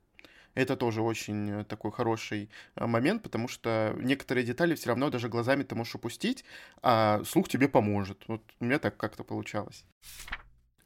[0.56, 5.28] Это тоже очень э, такой хороший э, момент, потому что некоторые детали все равно даже
[5.28, 6.44] глазами ты можешь упустить,
[6.82, 8.24] а слух тебе поможет.
[8.26, 9.84] Вот у меня так как-то получалось.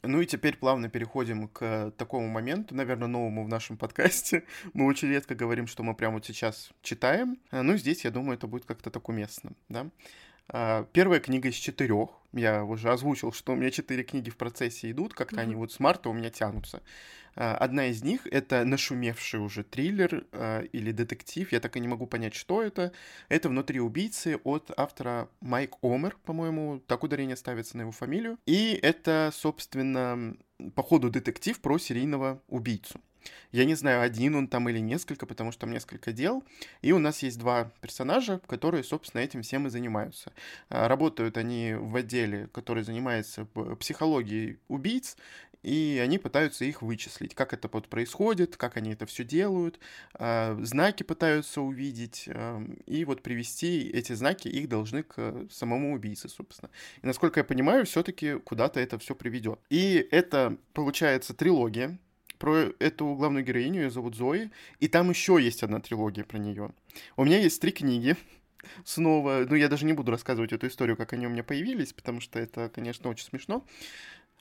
[0.03, 4.43] Ну и теперь плавно переходим к такому моменту, наверное, новому в нашем подкасте.
[4.73, 7.37] Мы очень редко говорим, что мы прямо вот сейчас читаем.
[7.51, 9.89] Ну, здесь, я думаю, это будет как-то так уместно, да.
[10.49, 12.09] А, первая книга из четырех.
[12.33, 15.41] Я уже озвучил, что у меня четыре книги в процессе идут, как-то mm-hmm.
[15.41, 16.81] они вот с марта у меня тянутся.
[17.35, 21.87] А, одна из них— это нашумевший уже триллер э, или детектив, я так и не
[21.87, 22.91] могу понять, что это.
[23.29, 28.37] Это «Внутри убийцы» от автора Майк Омер, по-моему, так ударение ставится на его фамилию.
[28.45, 30.35] И это, собственно,
[30.75, 32.99] по ходу детектив про серийного убийцу.
[33.51, 36.43] Я не знаю, один он там или несколько, потому что там несколько дел.
[36.81, 40.31] И у нас есть два персонажа, которые, собственно, этим всем и занимаются.
[40.69, 43.45] А, работают они в отделе, который занимается
[43.79, 45.17] психологией убийц,
[45.63, 49.79] и они пытаются их вычислить, как это вот происходит, как они это все делают,
[50.13, 52.27] а, знаки пытаются увидеть,
[52.87, 56.71] и вот привести эти знаки, их должны к самому убийце, собственно.
[57.03, 59.59] И насколько я понимаю, все-таки куда-то это все приведет.
[59.69, 61.99] И это, получается, трилогия,
[62.41, 64.49] про эту главную героиню, ее зовут Зои,
[64.79, 66.71] и там еще есть одна трилогия про нее.
[67.15, 68.17] У меня есть три книги,
[68.83, 72.19] снова, ну я даже не буду рассказывать эту историю, как они у меня появились, потому
[72.19, 73.63] что это, конечно, очень смешно.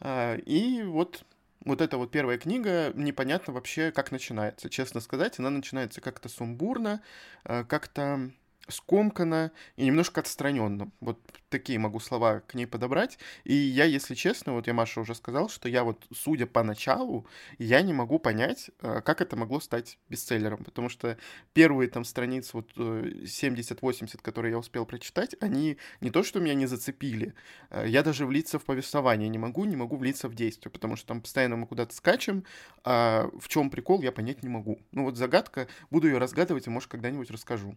[0.00, 1.26] А, и вот
[1.66, 4.70] вот эта вот первая книга, непонятно вообще, как начинается.
[4.70, 7.02] Честно сказать, она начинается как-то сумбурно,
[7.44, 8.30] а, как-то
[8.70, 10.90] скомканно и немножко отстраненно.
[11.00, 13.18] Вот такие могу слова к ней подобрать.
[13.44, 17.26] И я, если честно, вот я Маша уже сказал, что я вот, судя по началу,
[17.58, 20.64] я не могу понять, э, как это могло стать бестселлером.
[20.64, 21.18] Потому что
[21.52, 26.54] первые там страницы, вот 70-80, э, которые я успел прочитать, они не то, что меня
[26.54, 27.34] не зацепили,
[27.70, 31.08] э, я даже влиться в повествование не могу, не могу влиться в действие, потому что
[31.08, 32.44] там постоянно мы куда-то скачем,
[32.84, 34.80] а в чем прикол, я понять не могу.
[34.92, 37.76] Ну вот загадка, буду ее разгадывать и, может, когда-нибудь расскажу.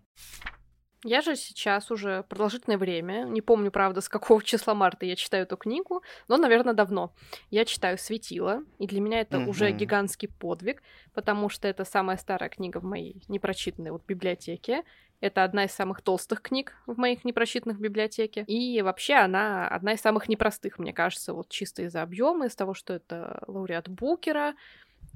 [1.04, 5.44] Я же сейчас уже продолжительное время, не помню, правда, с какого числа марта я читаю
[5.44, 7.14] эту книгу, но, наверное, давно.
[7.50, 9.48] Я читаю «Светило», и для меня это mm-hmm.
[9.48, 10.82] уже гигантский подвиг,
[11.14, 14.84] потому что это самая старая книга в моей непрочитанной вот библиотеке.
[15.20, 18.44] Это одна из самых толстых книг в моих непрочитанных библиотеке.
[18.46, 22.74] И вообще она одна из самых непростых, мне кажется, вот чисто из-за объема, из-за того,
[22.74, 24.54] что это лауреат Букера,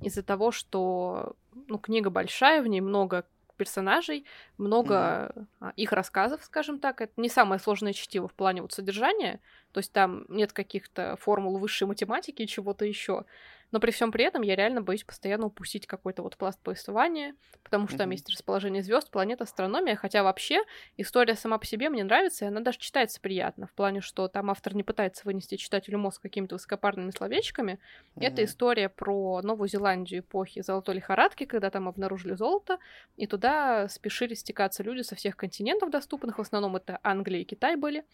[0.01, 1.35] из-за того, что
[1.67, 3.25] ну, книга большая, в ней много
[3.57, 4.25] персонажей,
[4.57, 5.73] много mm-hmm.
[5.75, 7.01] их рассказов, скажем так.
[7.01, 9.39] Это не самое сложное чтиво в плане вот содержания,
[9.71, 13.25] то есть там нет каких-то формул высшей математики и чего-то еще.
[13.71, 17.87] Но при всем при этом я реально боюсь постоянно упустить какой-то вот пласт повествования, потому
[17.87, 20.63] что там есть расположение звезд, планета, астрономия, хотя вообще
[20.95, 24.49] история сама по себе мне нравится, и она даже читается приятно, в плане, что там
[24.49, 27.73] автор не пытается вынести читателю мозг какими-то высокопарными словечками.
[27.73, 28.25] Mm-hmm.
[28.25, 32.79] Это история про Новую Зеландию эпохи золотой лихорадки, когда там обнаружили золото,
[33.17, 37.75] и туда спешили стекаться люди со всех континентов доступных, в основном это Англия и Китай
[37.75, 38.05] были.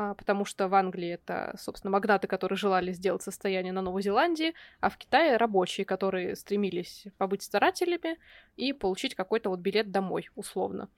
[0.00, 4.54] А, потому что в Англии это, собственно, магнаты, которые желали сделать состояние на Новой Зеландии,
[4.78, 8.16] а в Китае рабочие, которые стремились побыть старателями
[8.56, 10.88] и получить какой-то вот билет домой, условно.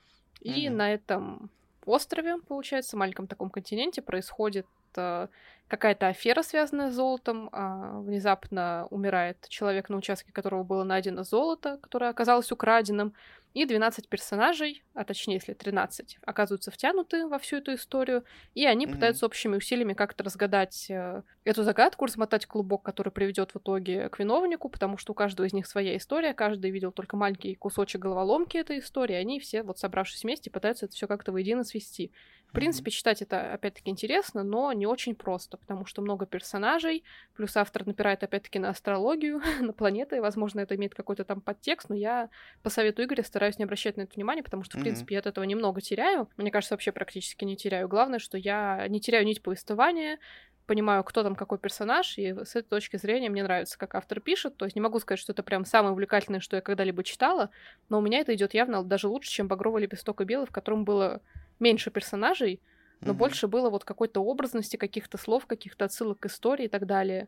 [0.42, 0.70] И mm-hmm.
[0.70, 1.50] на этом
[1.86, 5.28] острове, получается, маленьком таком континенте происходит э,
[5.68, 7.48] какая-то афера, связанная с золотом.
[7.52, 13.14] А, внезапно умирает человек, на участке которого было найдено золото, которое оказалось украденным.
[13.52, 18.86] И 12 персонажей, а точнее, если 13, оказываются втянуты во всю эту историю, и они
[18.86, 18.92] mm-hmm.
[18.92, 24.20] пытаются общими усилиями как-то разгадать э, эту загадку, размотать клубок, который приведет в итоге к
[24.20, 28.56] виновнику, потому что у каждого из них своя история, каждый видел только маленький кусочек головоломки
[28.56, 32.12] этой истории, они все, вот собравшись вместе, пытаются это все как-то воедино свести.
[32.50, 37.04] В принципе, читать это, опять-таки, интересно, но не очень просто, потому что много персонажей,
[37.36, 41.94] плюс автор напирает, опять-таки, на астрологию, на планеты, возможно, это имеет какой-то там подтекст, но
[41.94, 42.28] я
[42.64, 44.82] по совету Игоря стараюсь не обращать на это внимание, потому что, в mm-hmm.
[44.82, 46.28] принципе, я от этого немного теряю.
[46.36, 47.88] Мне кажется, вообще практически не теряю.
[47.88, 50.18] Главное, что я не теряю нить повествования,
[50.66, 54.58] понимаю, кто там какой персонаж, и с этой точки зрения мне нравится, как автор пишет.
[54.58, 57.48] То есть не могу сказать, что это прям самое увлекательное, что я когда-либо читала,
[57.88, 60.84] но у меня это идет явно даже лучше, чем «Багровый лепесток и белый», в котором
[60.84, 61.22] было
[61.60, 62.60] меньше персонажей,
[63.00, 63.16] но mm-hmm.
[63.16, 67.26] больше было вот какой-то образности, каких-то слов, каких-то отсылок к истории и так далее.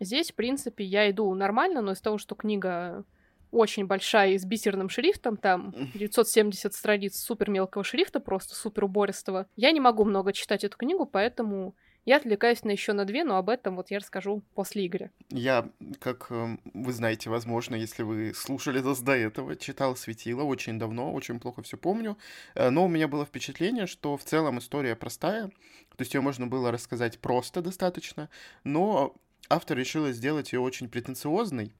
[0.00, 3.04] Здесь, в принципе, я иду нормально, но из того, что книга
[3.50, 9.46] очень большая и с бисерным шрифтом, там 970 страниц супер мелкого шрифта, просто супер убористого,
[9.56, 11.74] я не могу много читать эту книгу, поэтому
[12.06, 15.10] я отвлекаюсь на еще на две, но об этом вот я расскажу после игры.
[15.28, 20.78] Я, как эм, вы знаете, возможно, если вы слушали нас до этого, читал «Светило» очень
[20.78, 22.16] давно, очень плохо все помню,
[22.54, 26.46] э, но у меня было впечатление, что в целом история простая, то есть ее можно
[26.46, 28.30] было рассказать просто достаточно,
[28.62, 29.16] но
[29.48, 31.72] автор решила сделать ее очень претенциозной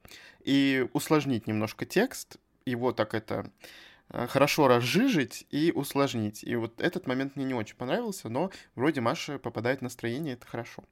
[0.43, 3.51] и усложнить немножко текст, его так это
[4.09, 6.43] Э, хорошо разжижить и усложнить.
[6.43, 10.47] И вот этот момент мне не очень понравился, но вроде Маша попадает в настроение, это
[10.47, 10.83] хорошо.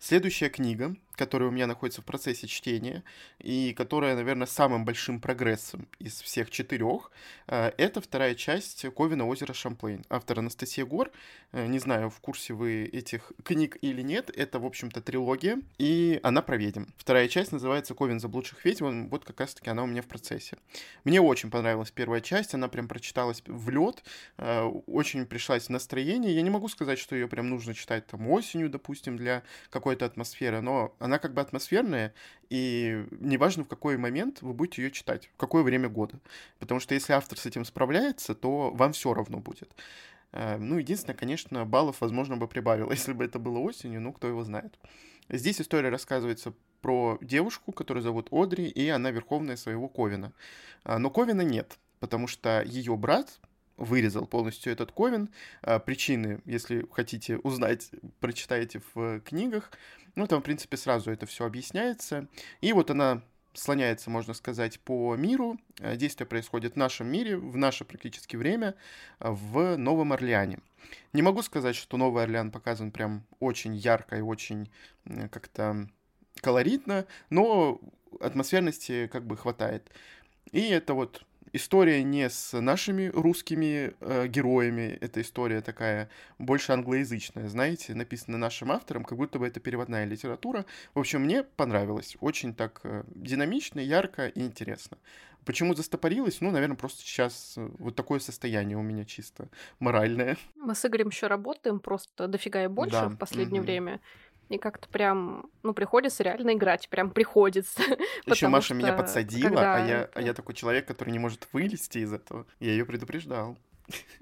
[0.00, 3.02] Следующая книга, которая у меня находится в процессе чтения,
[3.38, 7.10] и которая, наверное, самым большим прогрессом из всех четырех,
[7.48, 10.04] э, это вторая часть Ковина озера Шамплейн.
[10.08, 11.10] Автор Анастасия Гор.
[11.52, 14.30] Э, не знаю, в курсе вы этих книг или нет.
[14.36, 16.84] Это, в общем-то, трилогия, и она про ведьм.
[16.96, 19.08] Вторая часть называется Ковин заблудших ведьм.
[19.08, 20.58] Вот как раз-таки она у меня в процессе.
[21.04, 24.04] Мне очень понравилась первая часть, она прям прочиталась в лед,
[24.36, 26.34] э, очень пришлась в настроение.
[26.34, 30.60] Я не могу сказать, что ее прям нужно читать там осенью, допустим, для какой-то атмосферы,
[30.60, 32.12] но она как бы атмосферная,
[32.50, 36.18] и неважно, в какой момент вы будете ее читать, в какое время года.
[36.58, 39.74] Потому что если автор с этим справляется, то вам все равно будет.
[40.32, 44.28] Э, ну, единственное, конечно, баллов, возможно, бы прибавило, если бы это было осенью, ну, кто
[44.28, 44.78] его знает.
[45.28, 50.32] Здесь история рассказывается про девушку, которую зовут Одри, и она верховная своего Ковина.
[50.84, 53.40] А, но Ковина нет, потому что ее брат
[53.76, 55.30] вырезал полностью этот ковен.
[55.62, 59.70] А, причины, если хотите узнать, прочитайте в книгах.
[60.14, 62.26] Ну, там, в принципе, сразу это все объясняется.
[62.60, 65.58] И вот она слоняется, можно сказать, по миру.
[65.80, 68.74] А, действие происходит в нашем мире, в наше практически время,
[69.18, 70.58] а, в Новом Орлеане.
[71.12, 74.70] Не могу сказать, что Новый Орлеан показан прям очень ярко и очень
[75.30, 75.88] как-то
[76.40, 77.80] колоритно, но
[78.20, 79.90] атмосферности как бы хватает.
[80.52, 87.48] И это вот история не с нашими русскими э, героями, это история такая больше англоязычная,
[87.48, 90.64] знаете, написана нашим автором, как будто бы это переводная литература.
[90.94, 94.98] В общем, мне понравилось, очень так э, динамично, ярко и интересно.
[95.46, 96.40] Почему застопорилась?
[96.40, 100.36] Ну, наверное, просто сейчас э, вот такое состояние у меня чисто моральное.
[100.56, 103.08] Мы с Игорем еще работаем просто дофига и больше да.
[103.08, 103.64] в последнее mm-hmm.
[103.64, 104.00] время.
[104.48, 107.82] И как-то прям, ну, приходится реально играть, прям приходится.
[108.26, 109.74] Еще Маша меня подсадила, когда...
[109.74, 112.46] а, я, а я такой человек, который не может вылезти из этого.
[112.60, 113.58] Я ее предупреждал.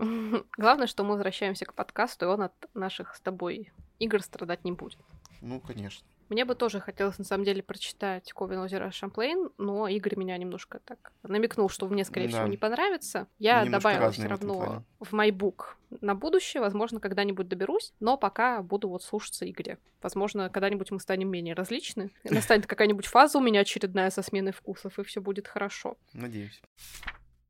[0.56, 4.72] Главное, что мы возвращаемся к подкасту, и он от наших с тобой игр страдать не
[4.72, 4.98] будет.
[5.40, 6.06] Ну, конечно.
[6.28, 10.80] Мне бы тоже хотелось, на самом деле, прочитать Ковен озера Шамплейн, но Игорь меня немножко
[10.84, 12.32] так намекнул, что мне, скорее да.
[12.32, 13.26] всего, не понравится.
[13.38, 16.60] Я добавила все равно в, в MyBook на будущее.
[16.60, 19.78] Возможно, когда-нибудь доберусь, но пока буду вот слушаться Игоря.
[20.02, 22.10] Возможно, когда-нибудь мы станем менее различны.
[22.24, 25.96] Настанет какая-нибудь фаза у меня очередная со сменой вкусов, и все будет хорошо.
[26.12, 26.60] Надеюсь.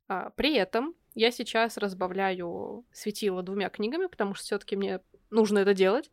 [0.08, 5.74] А, при этом я сейчас разбавляю светило двумя книгами, потому что все-таки мне нужно это
[5.74, 6.10] делать.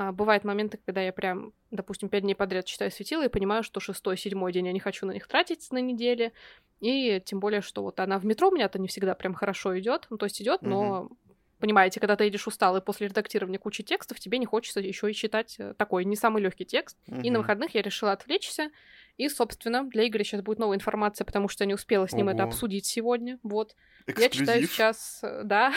[0.00, 3.80] А, бывают моменты, когда я прям, допустим, пять дней подряд читаю светила и понимаю, что
[3.80, 6.32] шестой, седьмой день я не хочу на них тратить на неделе.
[6.80, 10.06] И тем более, что вот она в метро у меня-то не всегда прям хорошо идет.
[10.08, 10.68] Ну, то есть идет, mm-hmm.
[10.68, 11.10] но
[11.58, 15.56] понимаете, когда ты едешь усталый после редактирования кучи текстов, тебе не хочется еще и читать
[15.58, 16.96] э, такой не самый легкий текст.
[17.08, 17.22] Mm-hmm.
[17.22, 18.70] И на выходных я решила отвлечься.
[19.16, 22.28] И, собственно, для Игоря сейчас будет новая информация, потому что я не успела с ним
[22.28, 22.36] Ого.
[22.36, 23.40] это обсудить сегодня.
[23.42, 23.74] Вот.
[24.06, 24.20] Эксклюзив.
[24.20, 25.72] Я читаю сейчас, э, да,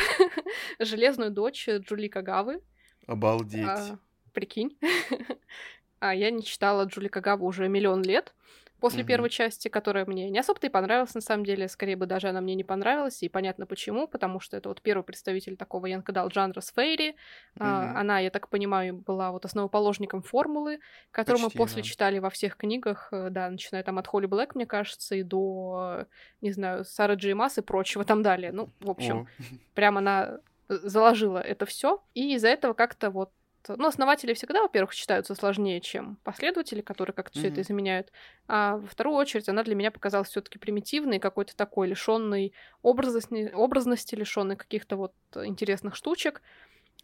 [0.77, 2.61] «Железную дочь» Джули Кагавы.
[3.07, 3.65] Обалдеть.
[3.65, 3.97] А,
[4.31, 4.77] прикинь.
[5.99, 8.33] а я не читала Джули Кагаву уже миллион лет
[8.81, 9.07] после mm-hmm.
[9.07, 11.69] первой части, которая мне не особо-то и понравилась, на самом деле.
[11.69, 15.03] Скорее бы даже она мне не понравилась, и понятно почему, потому что это вот первый
[15.03, 17.11] представитель такого янкадал жанра с Фейри.
[17.11, 17.15] Mm-hmm.
[17.59, 20.79] А, она, я так понимаю, была вот основоположником формулы,
[21.11, 21.87] которую Почти, мы после да.
[21.87, 26.07] читали во всех книгах, э, да, начиная там от Холли Блэк, мне кажется, и до,
[26.41, 28.51] не знаю, Сары Джей Масс и прочего там далее.
[28.51, 29.57] Ну, в общем, oh.
[29.75, 30.39] прям она
[30.69, 33.31] э, заложила это все, и из-за этого как-то вот
[33.67, 37.41] ну, основатели всегда, во-первых, считаются сложнее, чем последователи, которые как-то mm-hmm.
[37.41, 38.11] все это заменяют.
[38.47, 44.15] А во вторую очередь она для меня показалась все-таки примитивной, какой-то такой лишенной образности, образности
[44.15, 46.41] лишенной каких-то вот интересных штучек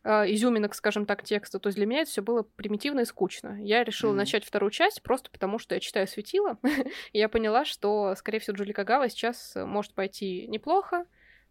[0.04, 1.60] а, изюминок, скажем так, текста.
[1.60, 3.58] То есть для меня это все было примитивно и скучно.
[3.62, 4.16] Я решила mm-hmm.
[4.16, 6.58] начать вторую часть просто потому, что я читаю светила.
[7.12, 11.06] и я поняла, что, скорее всего, Джули Кагава сейчас может пойти неплохо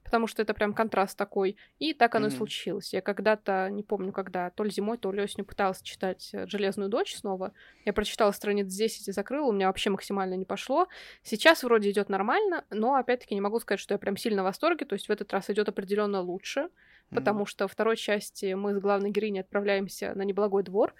[0.06, 1.56] потому что это прям контраст такой.
[1.80, 2.30] И так оно mm-hmm.
[2.30, 2.94] и случилось.
[2.94, 6.88] Я когда-то, не помню когда, то ли зимой, то ли осенью пыталась читать э, «Железную
[6.88, 7.52] дочь» снова.
[7.84, 10.86] Я прочитала страниц 10 и закрыла, у меня вообще максимально не пошло.
[11.24, 14.86] Сейчас вроде идет нормально, но опять-таки не могу сказать, что я прям сильно в восторге,
[14.86, 17.14] то есть в этот раз идет определенно лучше, mm-hmm.
[17.16, 20.94] потому что второй части мы с главной героиней отправляемся на неблагой двор,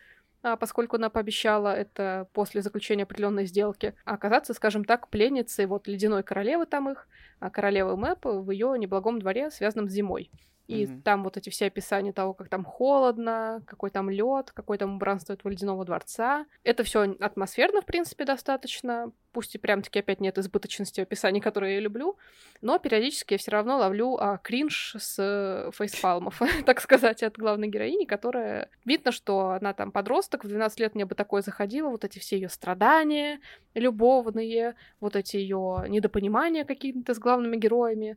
[0.55, 6.67] поскольку она пообещала это после заключения определенной сделки, оказаться, скажем так, пленницей вот ледяной королевы
[6.67, 7.09] там их,
[7.41, 10.31] а, королевы Мэп в ее неблагом дворе, связанном с зимой.
[10.67, 11.03] И mm-hmm.
[11.03, 15.33] там вот эти все описания того, как там холодно, какой там лед, какой там убранство
[15.33, 16.47] этого ледяного дворца.
[16.65, 19.13] Это все атмосферно, в принципе, достаточно.
[19.33, 22.17] Пусть и прям таки опять нет избыточности описаний, которые я люблю,
[22.63, 28.07] но периодически я все равно ловлю а, кринж с фейспалмов, так сказать, от главной героини,
[28.07, 28.71] которая...
[28.85, 32.37] Видно, что она там подросток, в 12 лет мне бы такое заходило, вот эти все
[32.37, 33.41] ее страдания
[33.75, 38.17] любовные, вот эти ее недопонимания какие-то с главными героями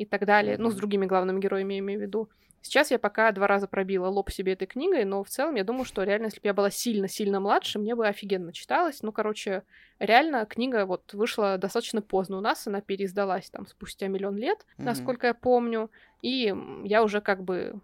[0.00, 2.28] и так далее, ну, с другими главными героями, я имею в виду.
[2.62, 5.84] Сейчас я пока два раза пробила лоб себе этой книгой, но в целом я думаю,
[5.84, 9.02] что реально, если бы я была сильно-сильно младше, мне бы офигенно читалось.
[9.02, 9.62] Ну, короче,
[9.98, 14.84] реально книга вот вышла достаточно поздно у нас, она переиздалась там спустя миллион лет, mm-hmm.
[14.84, 17.80] насколько я помню, и я уже как бы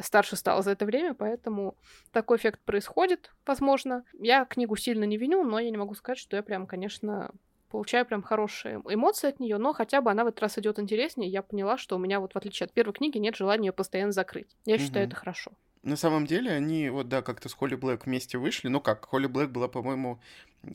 [0.00, 1.76] старше стала за это время, поэтому
[2.12, 4.04] такой эффект происходит, возможно.
[4.18, 7.30] Я книгу сильно не виню, но я не могу сказать, что я прям, конечно,
[7.72, 11.30] получаю прям хорошие эмоции от нее, но хотя бы она в этот раз идет интереснее.
[11.30, 14.12] Я поняла, что у меня вот в отличие от первой книги нет желания ее постоянно
[14.12, 14.56] закрыть.
[14.66, 14.82] Я угу.
[14.82, 15.52] считаю это хорошо.
[15.82, 18.68] На самом деле они вот да как-то с Холли Блэк вместе вышли.
[18.68, 20.20] Ну как, Холли Блэк была, по-моему,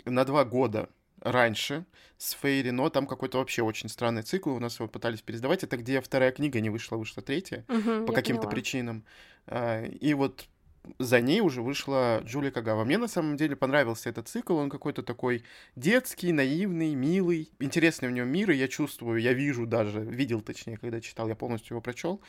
[0.06, 0.90] на два года
[1.22, 1.86] раньше
[2.18, 4.50] с Фейри, но там какой-то вообще очень странный цикл.
[4.50, 5.64] У нас его пытались пересдавать.
[5.64, 9.06] Это где вторая книга не вышла, вышла третья угу, по каким-то причинам.
[9.46, 10.48] А, и вот
[11.00, 12.84] за ней уже вышла Джулия Кагава.
[12.84, 15.44] Мне на самом деле понравился этот цикл, он какой-то такой
[15.76, 20.78] детский, наивный, милый, интересный в нем мир, и я чувствую, я вижу даже, видел точнее,
[20.78, 22.22] когда читал, я полностью его прочел,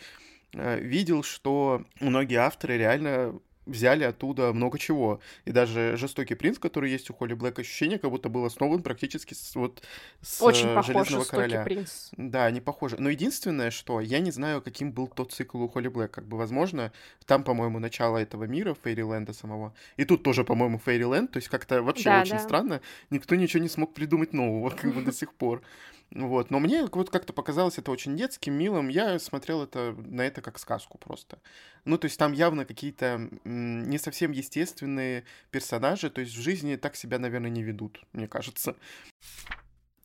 [0.53, 5.20] э, видел, что многие авторы реально взяли оттуда много чего.
[5.44, 9.35] И даже «Жестокий принц», который есть у Холли Блэк, ощущение, как будто был основан практически
[9.35, 9.83] с, вот,
[10.20, 11.62] с Очень похож «Железного короля».
[11.62, 12.09] принц.
[12.16, 12.96] Да, они похожи.
[12.98, 16.11] Но единственное, что я не знаю, каким был тот цикл у Холли Блэк.
[16.11, 16.92] Как бы, возможно,
[17.26, 19.74] там, по-моему, начало этого мира, Фейриленда самого.
[19.96, 21.31] И тут тоже, по-моему, Фейриленд.
[21.31, 22.38] То есть как-то вообще да, очень да.
[22.40, 22.81] странно.
[23.11, 25.62] Никто ничего не смог придумать нового, как бы до сих пор.
[26.11, 26.50] Вот.
[26.50, 28.88] Но мне вот как-то показалось это очень детским, милым.
[28.88, 31.38] Я смотрел это, на это как сказку просто.
[31.85, 33.28] Ну, то есть там явно какие-то
[33.59, 38.77] не совсем естественные персонажи, то есть в жизни так себя, наверное, не ведут, мне кажется.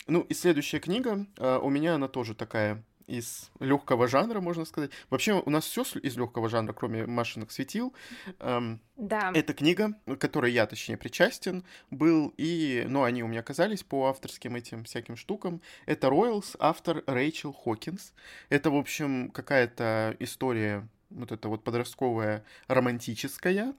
[0.08, 4.92] Ну, и следующая книга, а, у меня она тоже такая из легкого жанра, можно сказать.
[5.10, 7.94] Вообще у нас все из легкого жанра, кроме машинок светил.
[8.40, 9.32] Да.
[9.34, 14.56] Это книга, которой я, точнее, причастен был, и, ну, они у меня оказались по авторским
[14.56, 15.62] этим всяким штукам.
[15.86, 18.14] Это Royals, автор Рэйчел Хокинс.
[18.50, 23.74] Это, в общем, какая-то история вот это вот подростковая романтическая.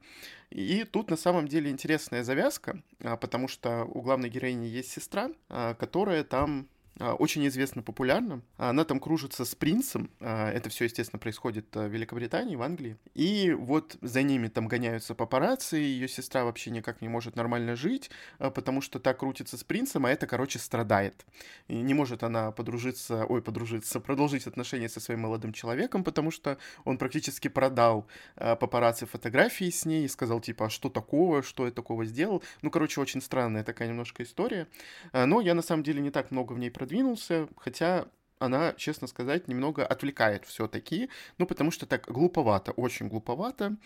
[0.49, 5.29] И тут на самом деле интересная завязка, а, потому что у главной героини есть сестра,
[5.49, 6.67] а, которая там
[6.99, 8.41] очень известна, популярна.
[8.57, 10.09] Она там кружится с принцем.
[10.21, 12.95] А, это все, естественно, происходит а, в Великобритании, в Англии.
[13.13, 15.75] И вот за ними там гоняются папарацци.
[15.75, 20.11] Ее сестра вообще никак не может нормально жить, потому что так крутится с принцем, а
[20.11, 21.25] это, короче, страдает.
[21.67, 26.57] И не может она подружиться, ой, подружиться, продолжить отношения со своим молодым человеком, потому что
[26.85, 31.71] он практически продал папарацци фотографии с ней и сказал, типа, а что такого, что я
[31.71, 32.41] такого сделал.
[32.61, 34.67] Ну, короче, очень странная такая немножко история.
[35.11, 38.05] Но я, на самом деле, не так много в ней продвинулся, хотя
[38.37, 43.77] она, честно сказать, немного отвлекает все-таки, ну, потому что так глуповато, очень глуповато,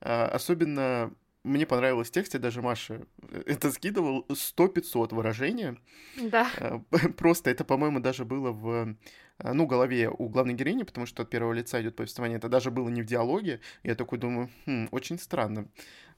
[0.00, 1.12] а, особенно
[1.44, 5.76] мне понравилось в тексте, даже Маша э, это скидывал, 100-500 выражения.
[6.20, 6.50] Да.
[6.58, 6.80] А,
[7.16, 8.96] просто это, по-моему, даже было в
[9.42, 12.88] ну, голове у главной героини, потому что от первого лица идет повествование, это даже было
[12.88, 13.60] не в диалоге.
[13.82, 15.68] Я такой думаю, хм, очень странно.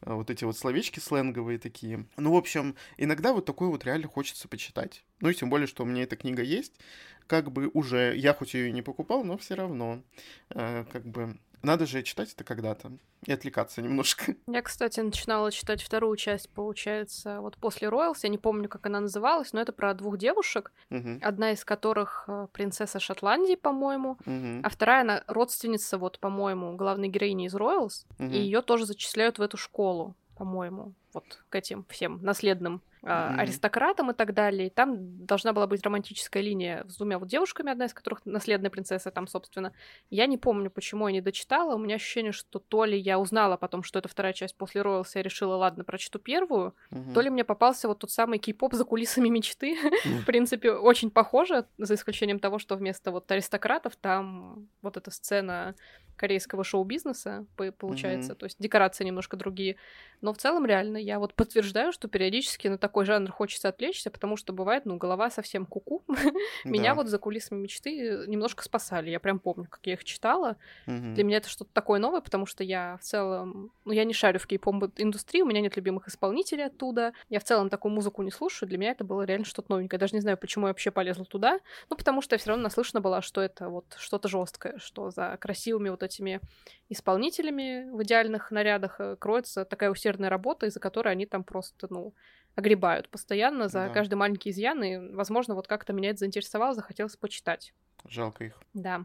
[0.01, 2.07] А, вот эти вот словечки сленговые такие.
[2.17, 5.05] Ну, в общем, иногда вот такое вот реально хочется почитать.
[5.21, 6.81] Ну, и тем более, что у меня эта книга есть.
[7.27, 10.03] Как бы уже, я хоть ее и не покупал, но все равно,
[10.49, 12.93] как бы надо же читать это когда-то
[13.27, 14.35] и отвлекаться немножко.
[14.47, 18.25] Я, кстати, начинала читать вторую часть, получается, вот после Роялс.
[18.25, 21.19] Я не помню, как она называлась, но это про двух девушек, угу.
[21.21, 24.61] одна из которых э, принцесса Шотландии, по-моему, угу.
[24.63, 28.29] а вторая она родственница, вот, по-моему, главной героини из Роялс, угу.
[28.29, 33.37] и ее тоже зачисляют в эту школу, по-моему, вот к этим всем наследным mm-hmm.
[33.37, 34.69] аристократам и так далее.
[34.69, 38.71] И там должна была быть романтическая линия с двумя вот девушками, одна из которых наследная
[38.71, 39.73] принцесса там, собственно.
[40.11, 41.75] Я не помню, почему я не дочитала.
[41.75, 45.19] У меня ощущение, что то ли я узнала потом, что это вторая часть после Роялса,
[45.19, 47.13] я решила, ладно, прочту первую, mm-hmm.
[47.13, 49.75] то ли мне попался вот тот самый кей-поп за кулисами мечты.
[49.75, 50.19] Mm-hmm.
[50.23, 55.75] В принципе, очень похоже, за исключением того, что вместо вот аристократов там вот эта сцена
[56.17, 57.47] корейского шоу-бизнеса,
[57.79, 58.33] получается.
[58.33, 58.37] Mm-hmm.
[58.37, 59.77] То есть декорации немножко другие.
[60.21, 64.37] Но в целом, реально, я вот подтверждаю, что периодически на такой жанр хочется отвлечься, потому
[64.37, 66.03] что бывает, ну, голова совсем куку.
[66.65, 69.11] Меня вот за кулисами мечты немножко спасали.
[69.11, 70.57] Я прям помню, как я их читала.
[70.87, 73.71] Для меня это что-то такое новое, потому что я в целом...
[73.85, 77.13] Ну, я не шарю в кей-поп-индустрии, у меня нет любимых исполнителей оттуда.
[77.29, 78.69] Я в целом такую музыку не слушаю.
[78.69, 79.99] Для меня это было реально что-то новенькое.
[79.99, 81.61] Я даже не знаю, почему я вообще полезла туда.
[81.91, 85.37] Ну, потому что я все равно наслышана была, что это вот что-то жесткое, что за
[85.41, 86.41] красивыми вот этими
[86.89, 92.15] исполнителями в идеальных нарядах э, кроется такая усердная работа, из-за которой они там просто, ну,
[92.55, 93.89] огребают постоянно за да.
[93.89, 97.73] каждый маленький изъян, и, возможно, вот как-то меня это заинтересовало, захотелось почитать.
[98.07, 98.61] Жалко их.
[98.75, 99.05] Да.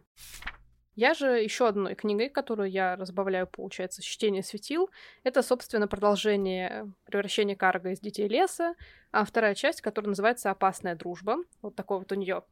[0.96, 4.90] Я же еще одной книгой, которую я разбавляю, получается, «Чтение светил»,
[5.24, 8.76] это, собственно, продолжение «Превращение Карга из Детей леса»,
[9.12, 11.38] а вторая часть, которая называется «Опасная дружба».
[11.62, 12.44] Вот такое вот у нее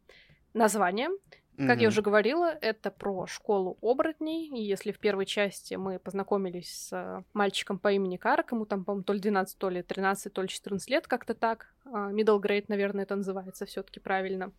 [0.53, 1.09] название.
[1.55, 1.81] Как mm-hmm.
[1.81, 4.47] я уже говорила, это про школу оборотней.
[4.47, 9.03] И если в первой части мы познакомились с мальчиком по имени Кара, ему там, по-моему,
[9.03, 11.73] то ли 12, то ли 13, то ли 14 лет, как-то так.
[11.85, 14.51] А, middle grade, наверное, это называется все таки правильно.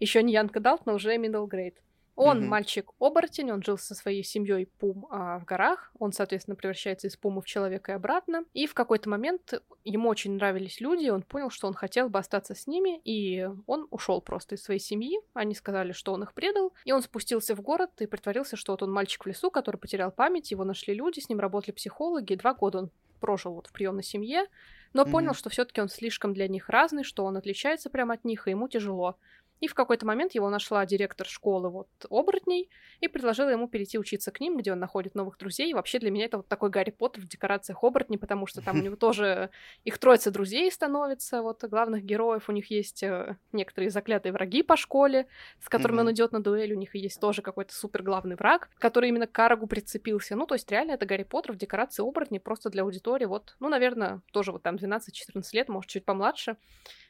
[0.00, 1.76] Еще не Янка Далт, но уже middle grade.
[2.14, 2.46] Он mm-hmm.
[2.46, 5.92] мальчик-оборотень, он жил со своей семьей Пум а, в горах.
[5.98, 8.44] Он, соответственно, превращается из Пума в человека и обратно.
[8.52, 12.54] И в какой-то момент ему очень нравились люди, он понял, что он хотел бы остаться
[12.54, 15.18] с ними, и он ушел просто из своей семьи.
[15.32, 18.82] Они сказали, что он их предал, и он спустился в город и притворился, что вот
[18.82, 22.54] он мальчик в лесу, который потерял память, его нашли люди, с ним работали психологи, два
[22.54, 22.90] года он
[23.20, 24.46] прожил вот в приемной семье,
[24.92, 25.10] но mm-hmm.
[25.10, 28.50] понял, что все-таки он слишком для них разный, что он отличается прямо от них, и
[28.50, 29.16] ему тяжело.
[29.62, 34.32] И в какой-то момент его нашла директор школы вот оборотней и предложила ему перейти учиться
[34.32, 35.70] к ним, где он находит новых друзей.
[35.70, 38.80] И вообще для меня это вот такой Гарри Поттер в декорациях оборотней, потому что там
[38.80, 39.50] у него тоже
[39.84, 42.48] их троица друзей становится, вот главных героев.
[42.48, 45.28] У них есть э, некоторые заклятые враги по школе,
[45.60, 46.72] с которыми он идет на дуэль.
[46.72, 50.34] У них есть тоже какой-то супер главный враг, который именно к Карагу прицепился.
[50.34, 53.26] Ну, то есть реально это Гарри Поттер в декорации оборотней просто для аудитории.
[53.26, 56.56] Вот, ну, наверное, тоже вот там 12-14 лет, может, чуть помладше.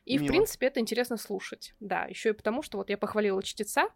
[0.05, 0.25] И, Мило.
[0.25, 1.75] в принципе, это интересно слушать.
[1.81, 3.89] Да, еще и потому, что вот я похвалила чтеца,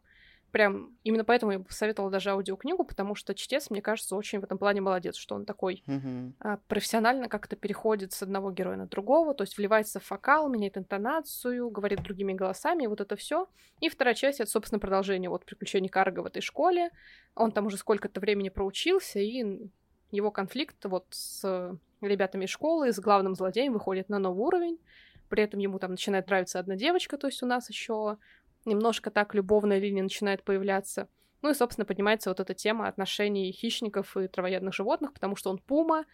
[0.52, 4.44] прям именно поэтому я бы посоветовала даже аудиокнигу, потому что чтец, мне кажется, очень в
[4.44, 5.82] этом плане молодец, что он такой
[6.40, 10.78] а, профессионально как-то переходит с одного героя на другого, то есть вливается в вокал, меняет
[10.78, 13.48] интонацию, говорит другими голосами, вот это все.
[13.80, 16.90] И вторая часть это, собственно, продолжение вот приключений Карга в этой школе.
[17.34, 19.68] Он там уже сколько-то времени проучился, и
[20.12, 24.78] его конфликт вот с ребятами из школы, с главным злодеем выходит на новый уровень.
[25.28, 28.18] При этом ему там начинает нравиться одна девочка, то есть у нас еще
[28.64, 31.08] немножко так любовная линия начинает появляться.
[31.42, 35.58] Ну и, собственно, поднимается вот эта тема отношений хищников и травоядных животных, потому что он
[35.58, 36.04] пума,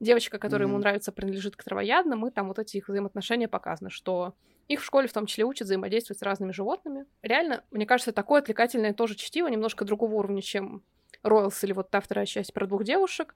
[0.00, 0.70] девочка, которая mm-hmm.
[0.70, 4.34] ему нравится, принадлежит к травоядным, и там вот эти их взаимоотношения показаны, что
[4.68, 7.06] их в школе в том числе учат взаимодействовать с разными животными.
[7.22, 10.82] Реально, мне кажется, такое отвлекательное тоже чтиво, немножко другого уровня, чем
[11.22, 13.34] Ройлс или вот та вторая часть про двух девушек,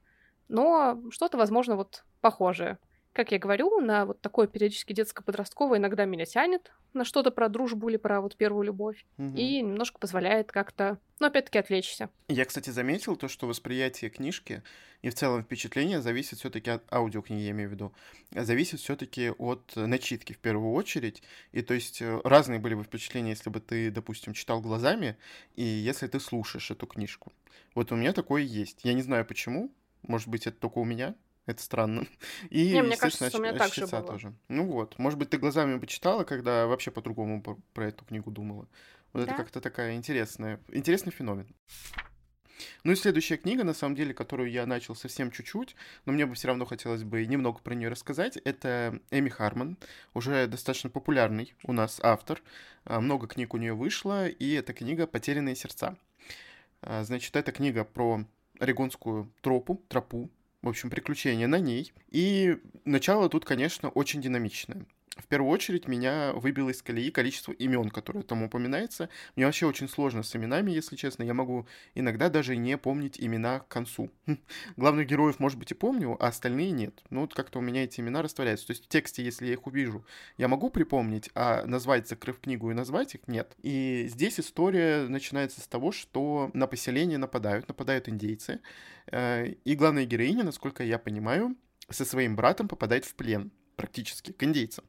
[0.49, 2.79] но что-то, возможно, вот похожее.
[3.17, 7.89] Как я говорю, на вот такое периодически детско-подростковое иногда меня тянет на что-то про дружбу
[7.89, 9.07] или про вот первую любовь.
[9.17, 9.35] Угу.
[9.39, 12.11] И немножко позволяет как-то, ну, опять-таки, отвлечься.
[12.29, 14.63] Я, кстати, заметил то, что восприятие книжки
[15.01, 17.95] и в целом впечатление зависит все-таки от аудиокниги, я имею в виду,
[18.33, 21.23] зависит все-таки от начитки в первую очередь.
[21.53, 25.17] И то есть э, разные были бы впечатления, если бы ты, допустим, читал глазами,
[25.55, 27.33] и если ты слушаешь эту книжку.
[27.75, 28.81] Вот у меня такое есть.
[28.85, 31.15] Я не знаю почему, может быть, это только у меня,
[31.47, 32.07] это странно.
[32.51, 34.03] И, Не, мне кажется, у меня так же было.
[34.03, 34.35] тоже.
[34.49, 37.43] Ну вот, может быть, ты глазами почитала, когда вообще по-другому
[37.73, 38.69] про эту книгу думала.
[39.13, 39.33] Вот да?
[39.33, 41.47] это как-то такая интересная, интересный феномен.
[42.85, 46.35] Ну и следующая книга, на самом деле, которую я начал совсем чуть-чуть, но мне бы
[46.35, 49.77] все равно хотелось бы немного про нее рассказать, это Эми Харман,
[50.15, 52.43] уже достаточно популярный у нас автор.
[52.85, 55.97] А, много книг у нее вышло, и это книга «Потерянные сердца».
[56.83, 58.25] А, значит, это книга про
[58.59, 60.31] орегонскую тропу, тропу,
[60.63, 61.93] в общем, приключения на ней.
[62.11, 64.87] И начало тут, конечно, очень динамичное
[65.17, 69.09] в первую очередь меня выбило из колеи количество имен, которые там упоминается.
[69.35, 71.23] Мне вообще очень сложно с именами, если честно.
[71.23, 74.11] Я могу иногда даже не помнить имена к концу.
[74.77, 77.03] Главных героев, может быть, и помню, а остальные нет.
[77.11, 78.67] Ну, вот как-то у меня эти имена растворяются.
[78.67, 80.05] То есть в тексте, если я их увижу,
[80.37, 83.57] я могу припомнить, а назвать, закрыв книгу и назвать их, нет.
[83.63, 88.61] И здесь история начинается с того, что на поселение нападают, нападают индейцы.
[89.07, 91.57] Э, и главная героиня, насколько я понимаю,
[91.89, 94.85] со своим братом попадает в плен практически к индейцам.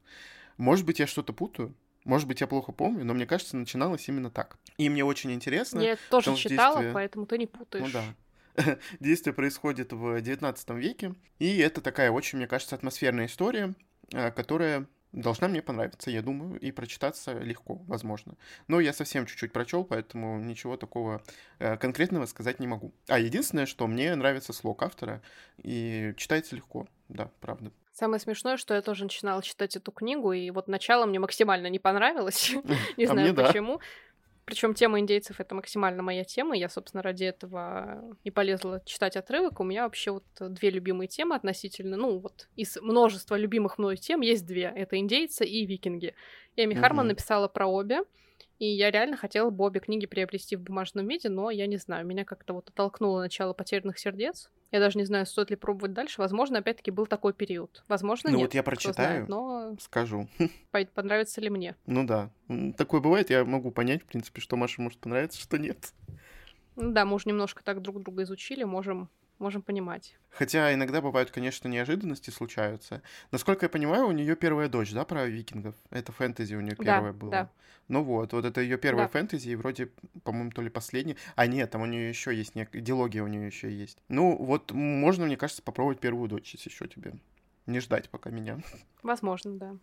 [0.57, 1.75] Может быть, я что-то путаю,
[2.07, 4.57] может быть, я плохо помню, но мне кажется, начиналось именно так.
[4.77, 5.81] И мне очень интересно.
[5.81, 6.93] Я тоже читала, действие...
[6.93, 7.85] поэтому ты не путаешь.
[7.85, 8.77] Ну да.
[8.99, 13.75] Действие происходит в 19 веке, и это такая очень, мне кажется, атмосферная история,
[14.13, 18.35] э, которая должна мне понравиться, я думаю, и прочитаться легко, возможно.
[18.67, 21.21] Но я совсем чуть-чуть прочел, поэтому ничего такого
[21.59, 22.93] э, конкретного сказать не могу.
[23.07, 25.21] А единственное, что мне нравится слог автора,
[25.61, 27.71] и читается легко, да, правда.
[27.97, 31.79] Самое смешное, что я тоже начинала читать эту книгу, и вот начало мне максимально не
[31.79, 32.51] понравилось.
[32.97, 33.79] Не а знаю почему.
[34.45, 36.55] Причем тема индейцев это максимально моя тема.
[36.55, 39.59] Я, собственно, ради этого и полезла читать отрывок.
[39.59, 44.21] У меня вообще вот две любимые темы относительно, ну вот из множества любимых мной тем
[44.21, 44.71] есть две.
[44.75, 46.13] Это индейцы и викинги.
[46.55, 48.01] Эми Харман написала про обе.
[48.59, 52.05] И я реально хотела бы обе книги приобрести в бумажном виде, но я не знаю,
[52.05, 54.51] меня как-то вот оттолкнуло начало «Потерянных сердец».
[54.71, 56.19] Я даже не знаю, стоит ли пробовать дальше.
[56.19, 57.83] Возможно, опять-таки был такой период.
[57.87, 58.47] Возможно, ну, нет.
[58.47, 60.27] вот я прочитаю, знает, но скажу.
[60.93, 61.75] Понравится ли мне?
[61.85, 62.29] Ну да.
[62.77, 65.93] Такое бывает, я могу понять, в принципе, что Маше может понравиться, что нет.
[66.75, 69.09] Ну да, мы уже немножко так друг друга изучили, можем
[69.39, 70.17] можем понимать.
[70.29, 73.01] Хотя иногда бывают, конечно, неожиданности случаются.
[73.31, 75.75] Насколько я понимаю, у нее первая дочь, да, про викингов?
[75.89, 77.31] Это фэнтези у нее первая да, была.
[77.31, 77.51] Да.
[77.87, 79.11] Ну вот, вот это ее первая да.
[79.11, 79.91] фэнтези, и вроде,
[80.23, 81.15] по-моему, то ли последняя.
[81.35, 82.69] А нет, там у нее еще есть нек...
[82.71, 83.97] дилогия у нее еще есть.
[84.09, 87.13] Ну, вот можно, мне кажется, попробовать первую дочь, если еще тебе.
[87.65, 88.59] Не ждать пока меня.
[89.03, 89.75] Возможно, да.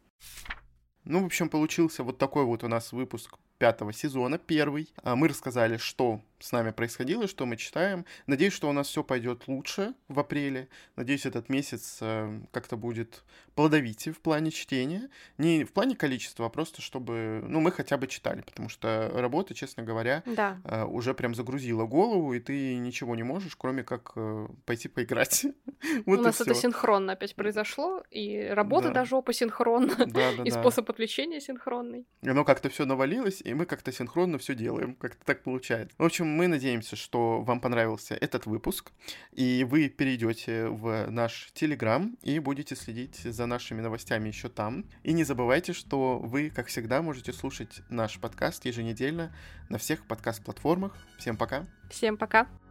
[1.04, 4.92] Ну, в общем, получился вот такой вот у нас выпуск пятого сезона, первый.
[5.02, 8.04] А мы рассказали, что с нами происходило, что мы читаем.
[8.26, 10.68] Надеюсь, что у нас все пойдет лучше в апреле.
[10.96, 13.24] Надеюсь, этот месяц э, как-то будет
[13.54, 15.08] плодовитее в плане чтения.
[15.38, 19.54] Не в плане количества, а просто чтобы, ну, мы хотя бы читали, потому что работа,
[19.54, 20.60] честно говоря, да.
[20.64, 25.46] э, уже прям загрузила голову, и ты ничего не можешь, кроме как э, пойти поиграть.
[26.06, 29.00] вот У нас это синхронно опять произошло, и работа да.
[29.00, 32.06] до жопы синхронно, да, да, и способ отвлечения синхронный.
[32.22, 35.94] Оно как-то все навалилось, и мы как-то синхронно все делаем, как-то так получается.
[35.98, 38.92] В общем, мы надеемся, что вам понравился этот выпуск,
[39.32, 44.84] и вы перейдете в наш Телеграм и будете следить за нашими новостями еще там.
[45.02, 49.34] И не забывайте, что вы, как всегда, можете слушать наш подкаст еженедельно
[49.68, 50.96] на всех подкаст-платформах.
[51.18, 51.66] Всем пока!
[51.90, 52.63] Всем пока!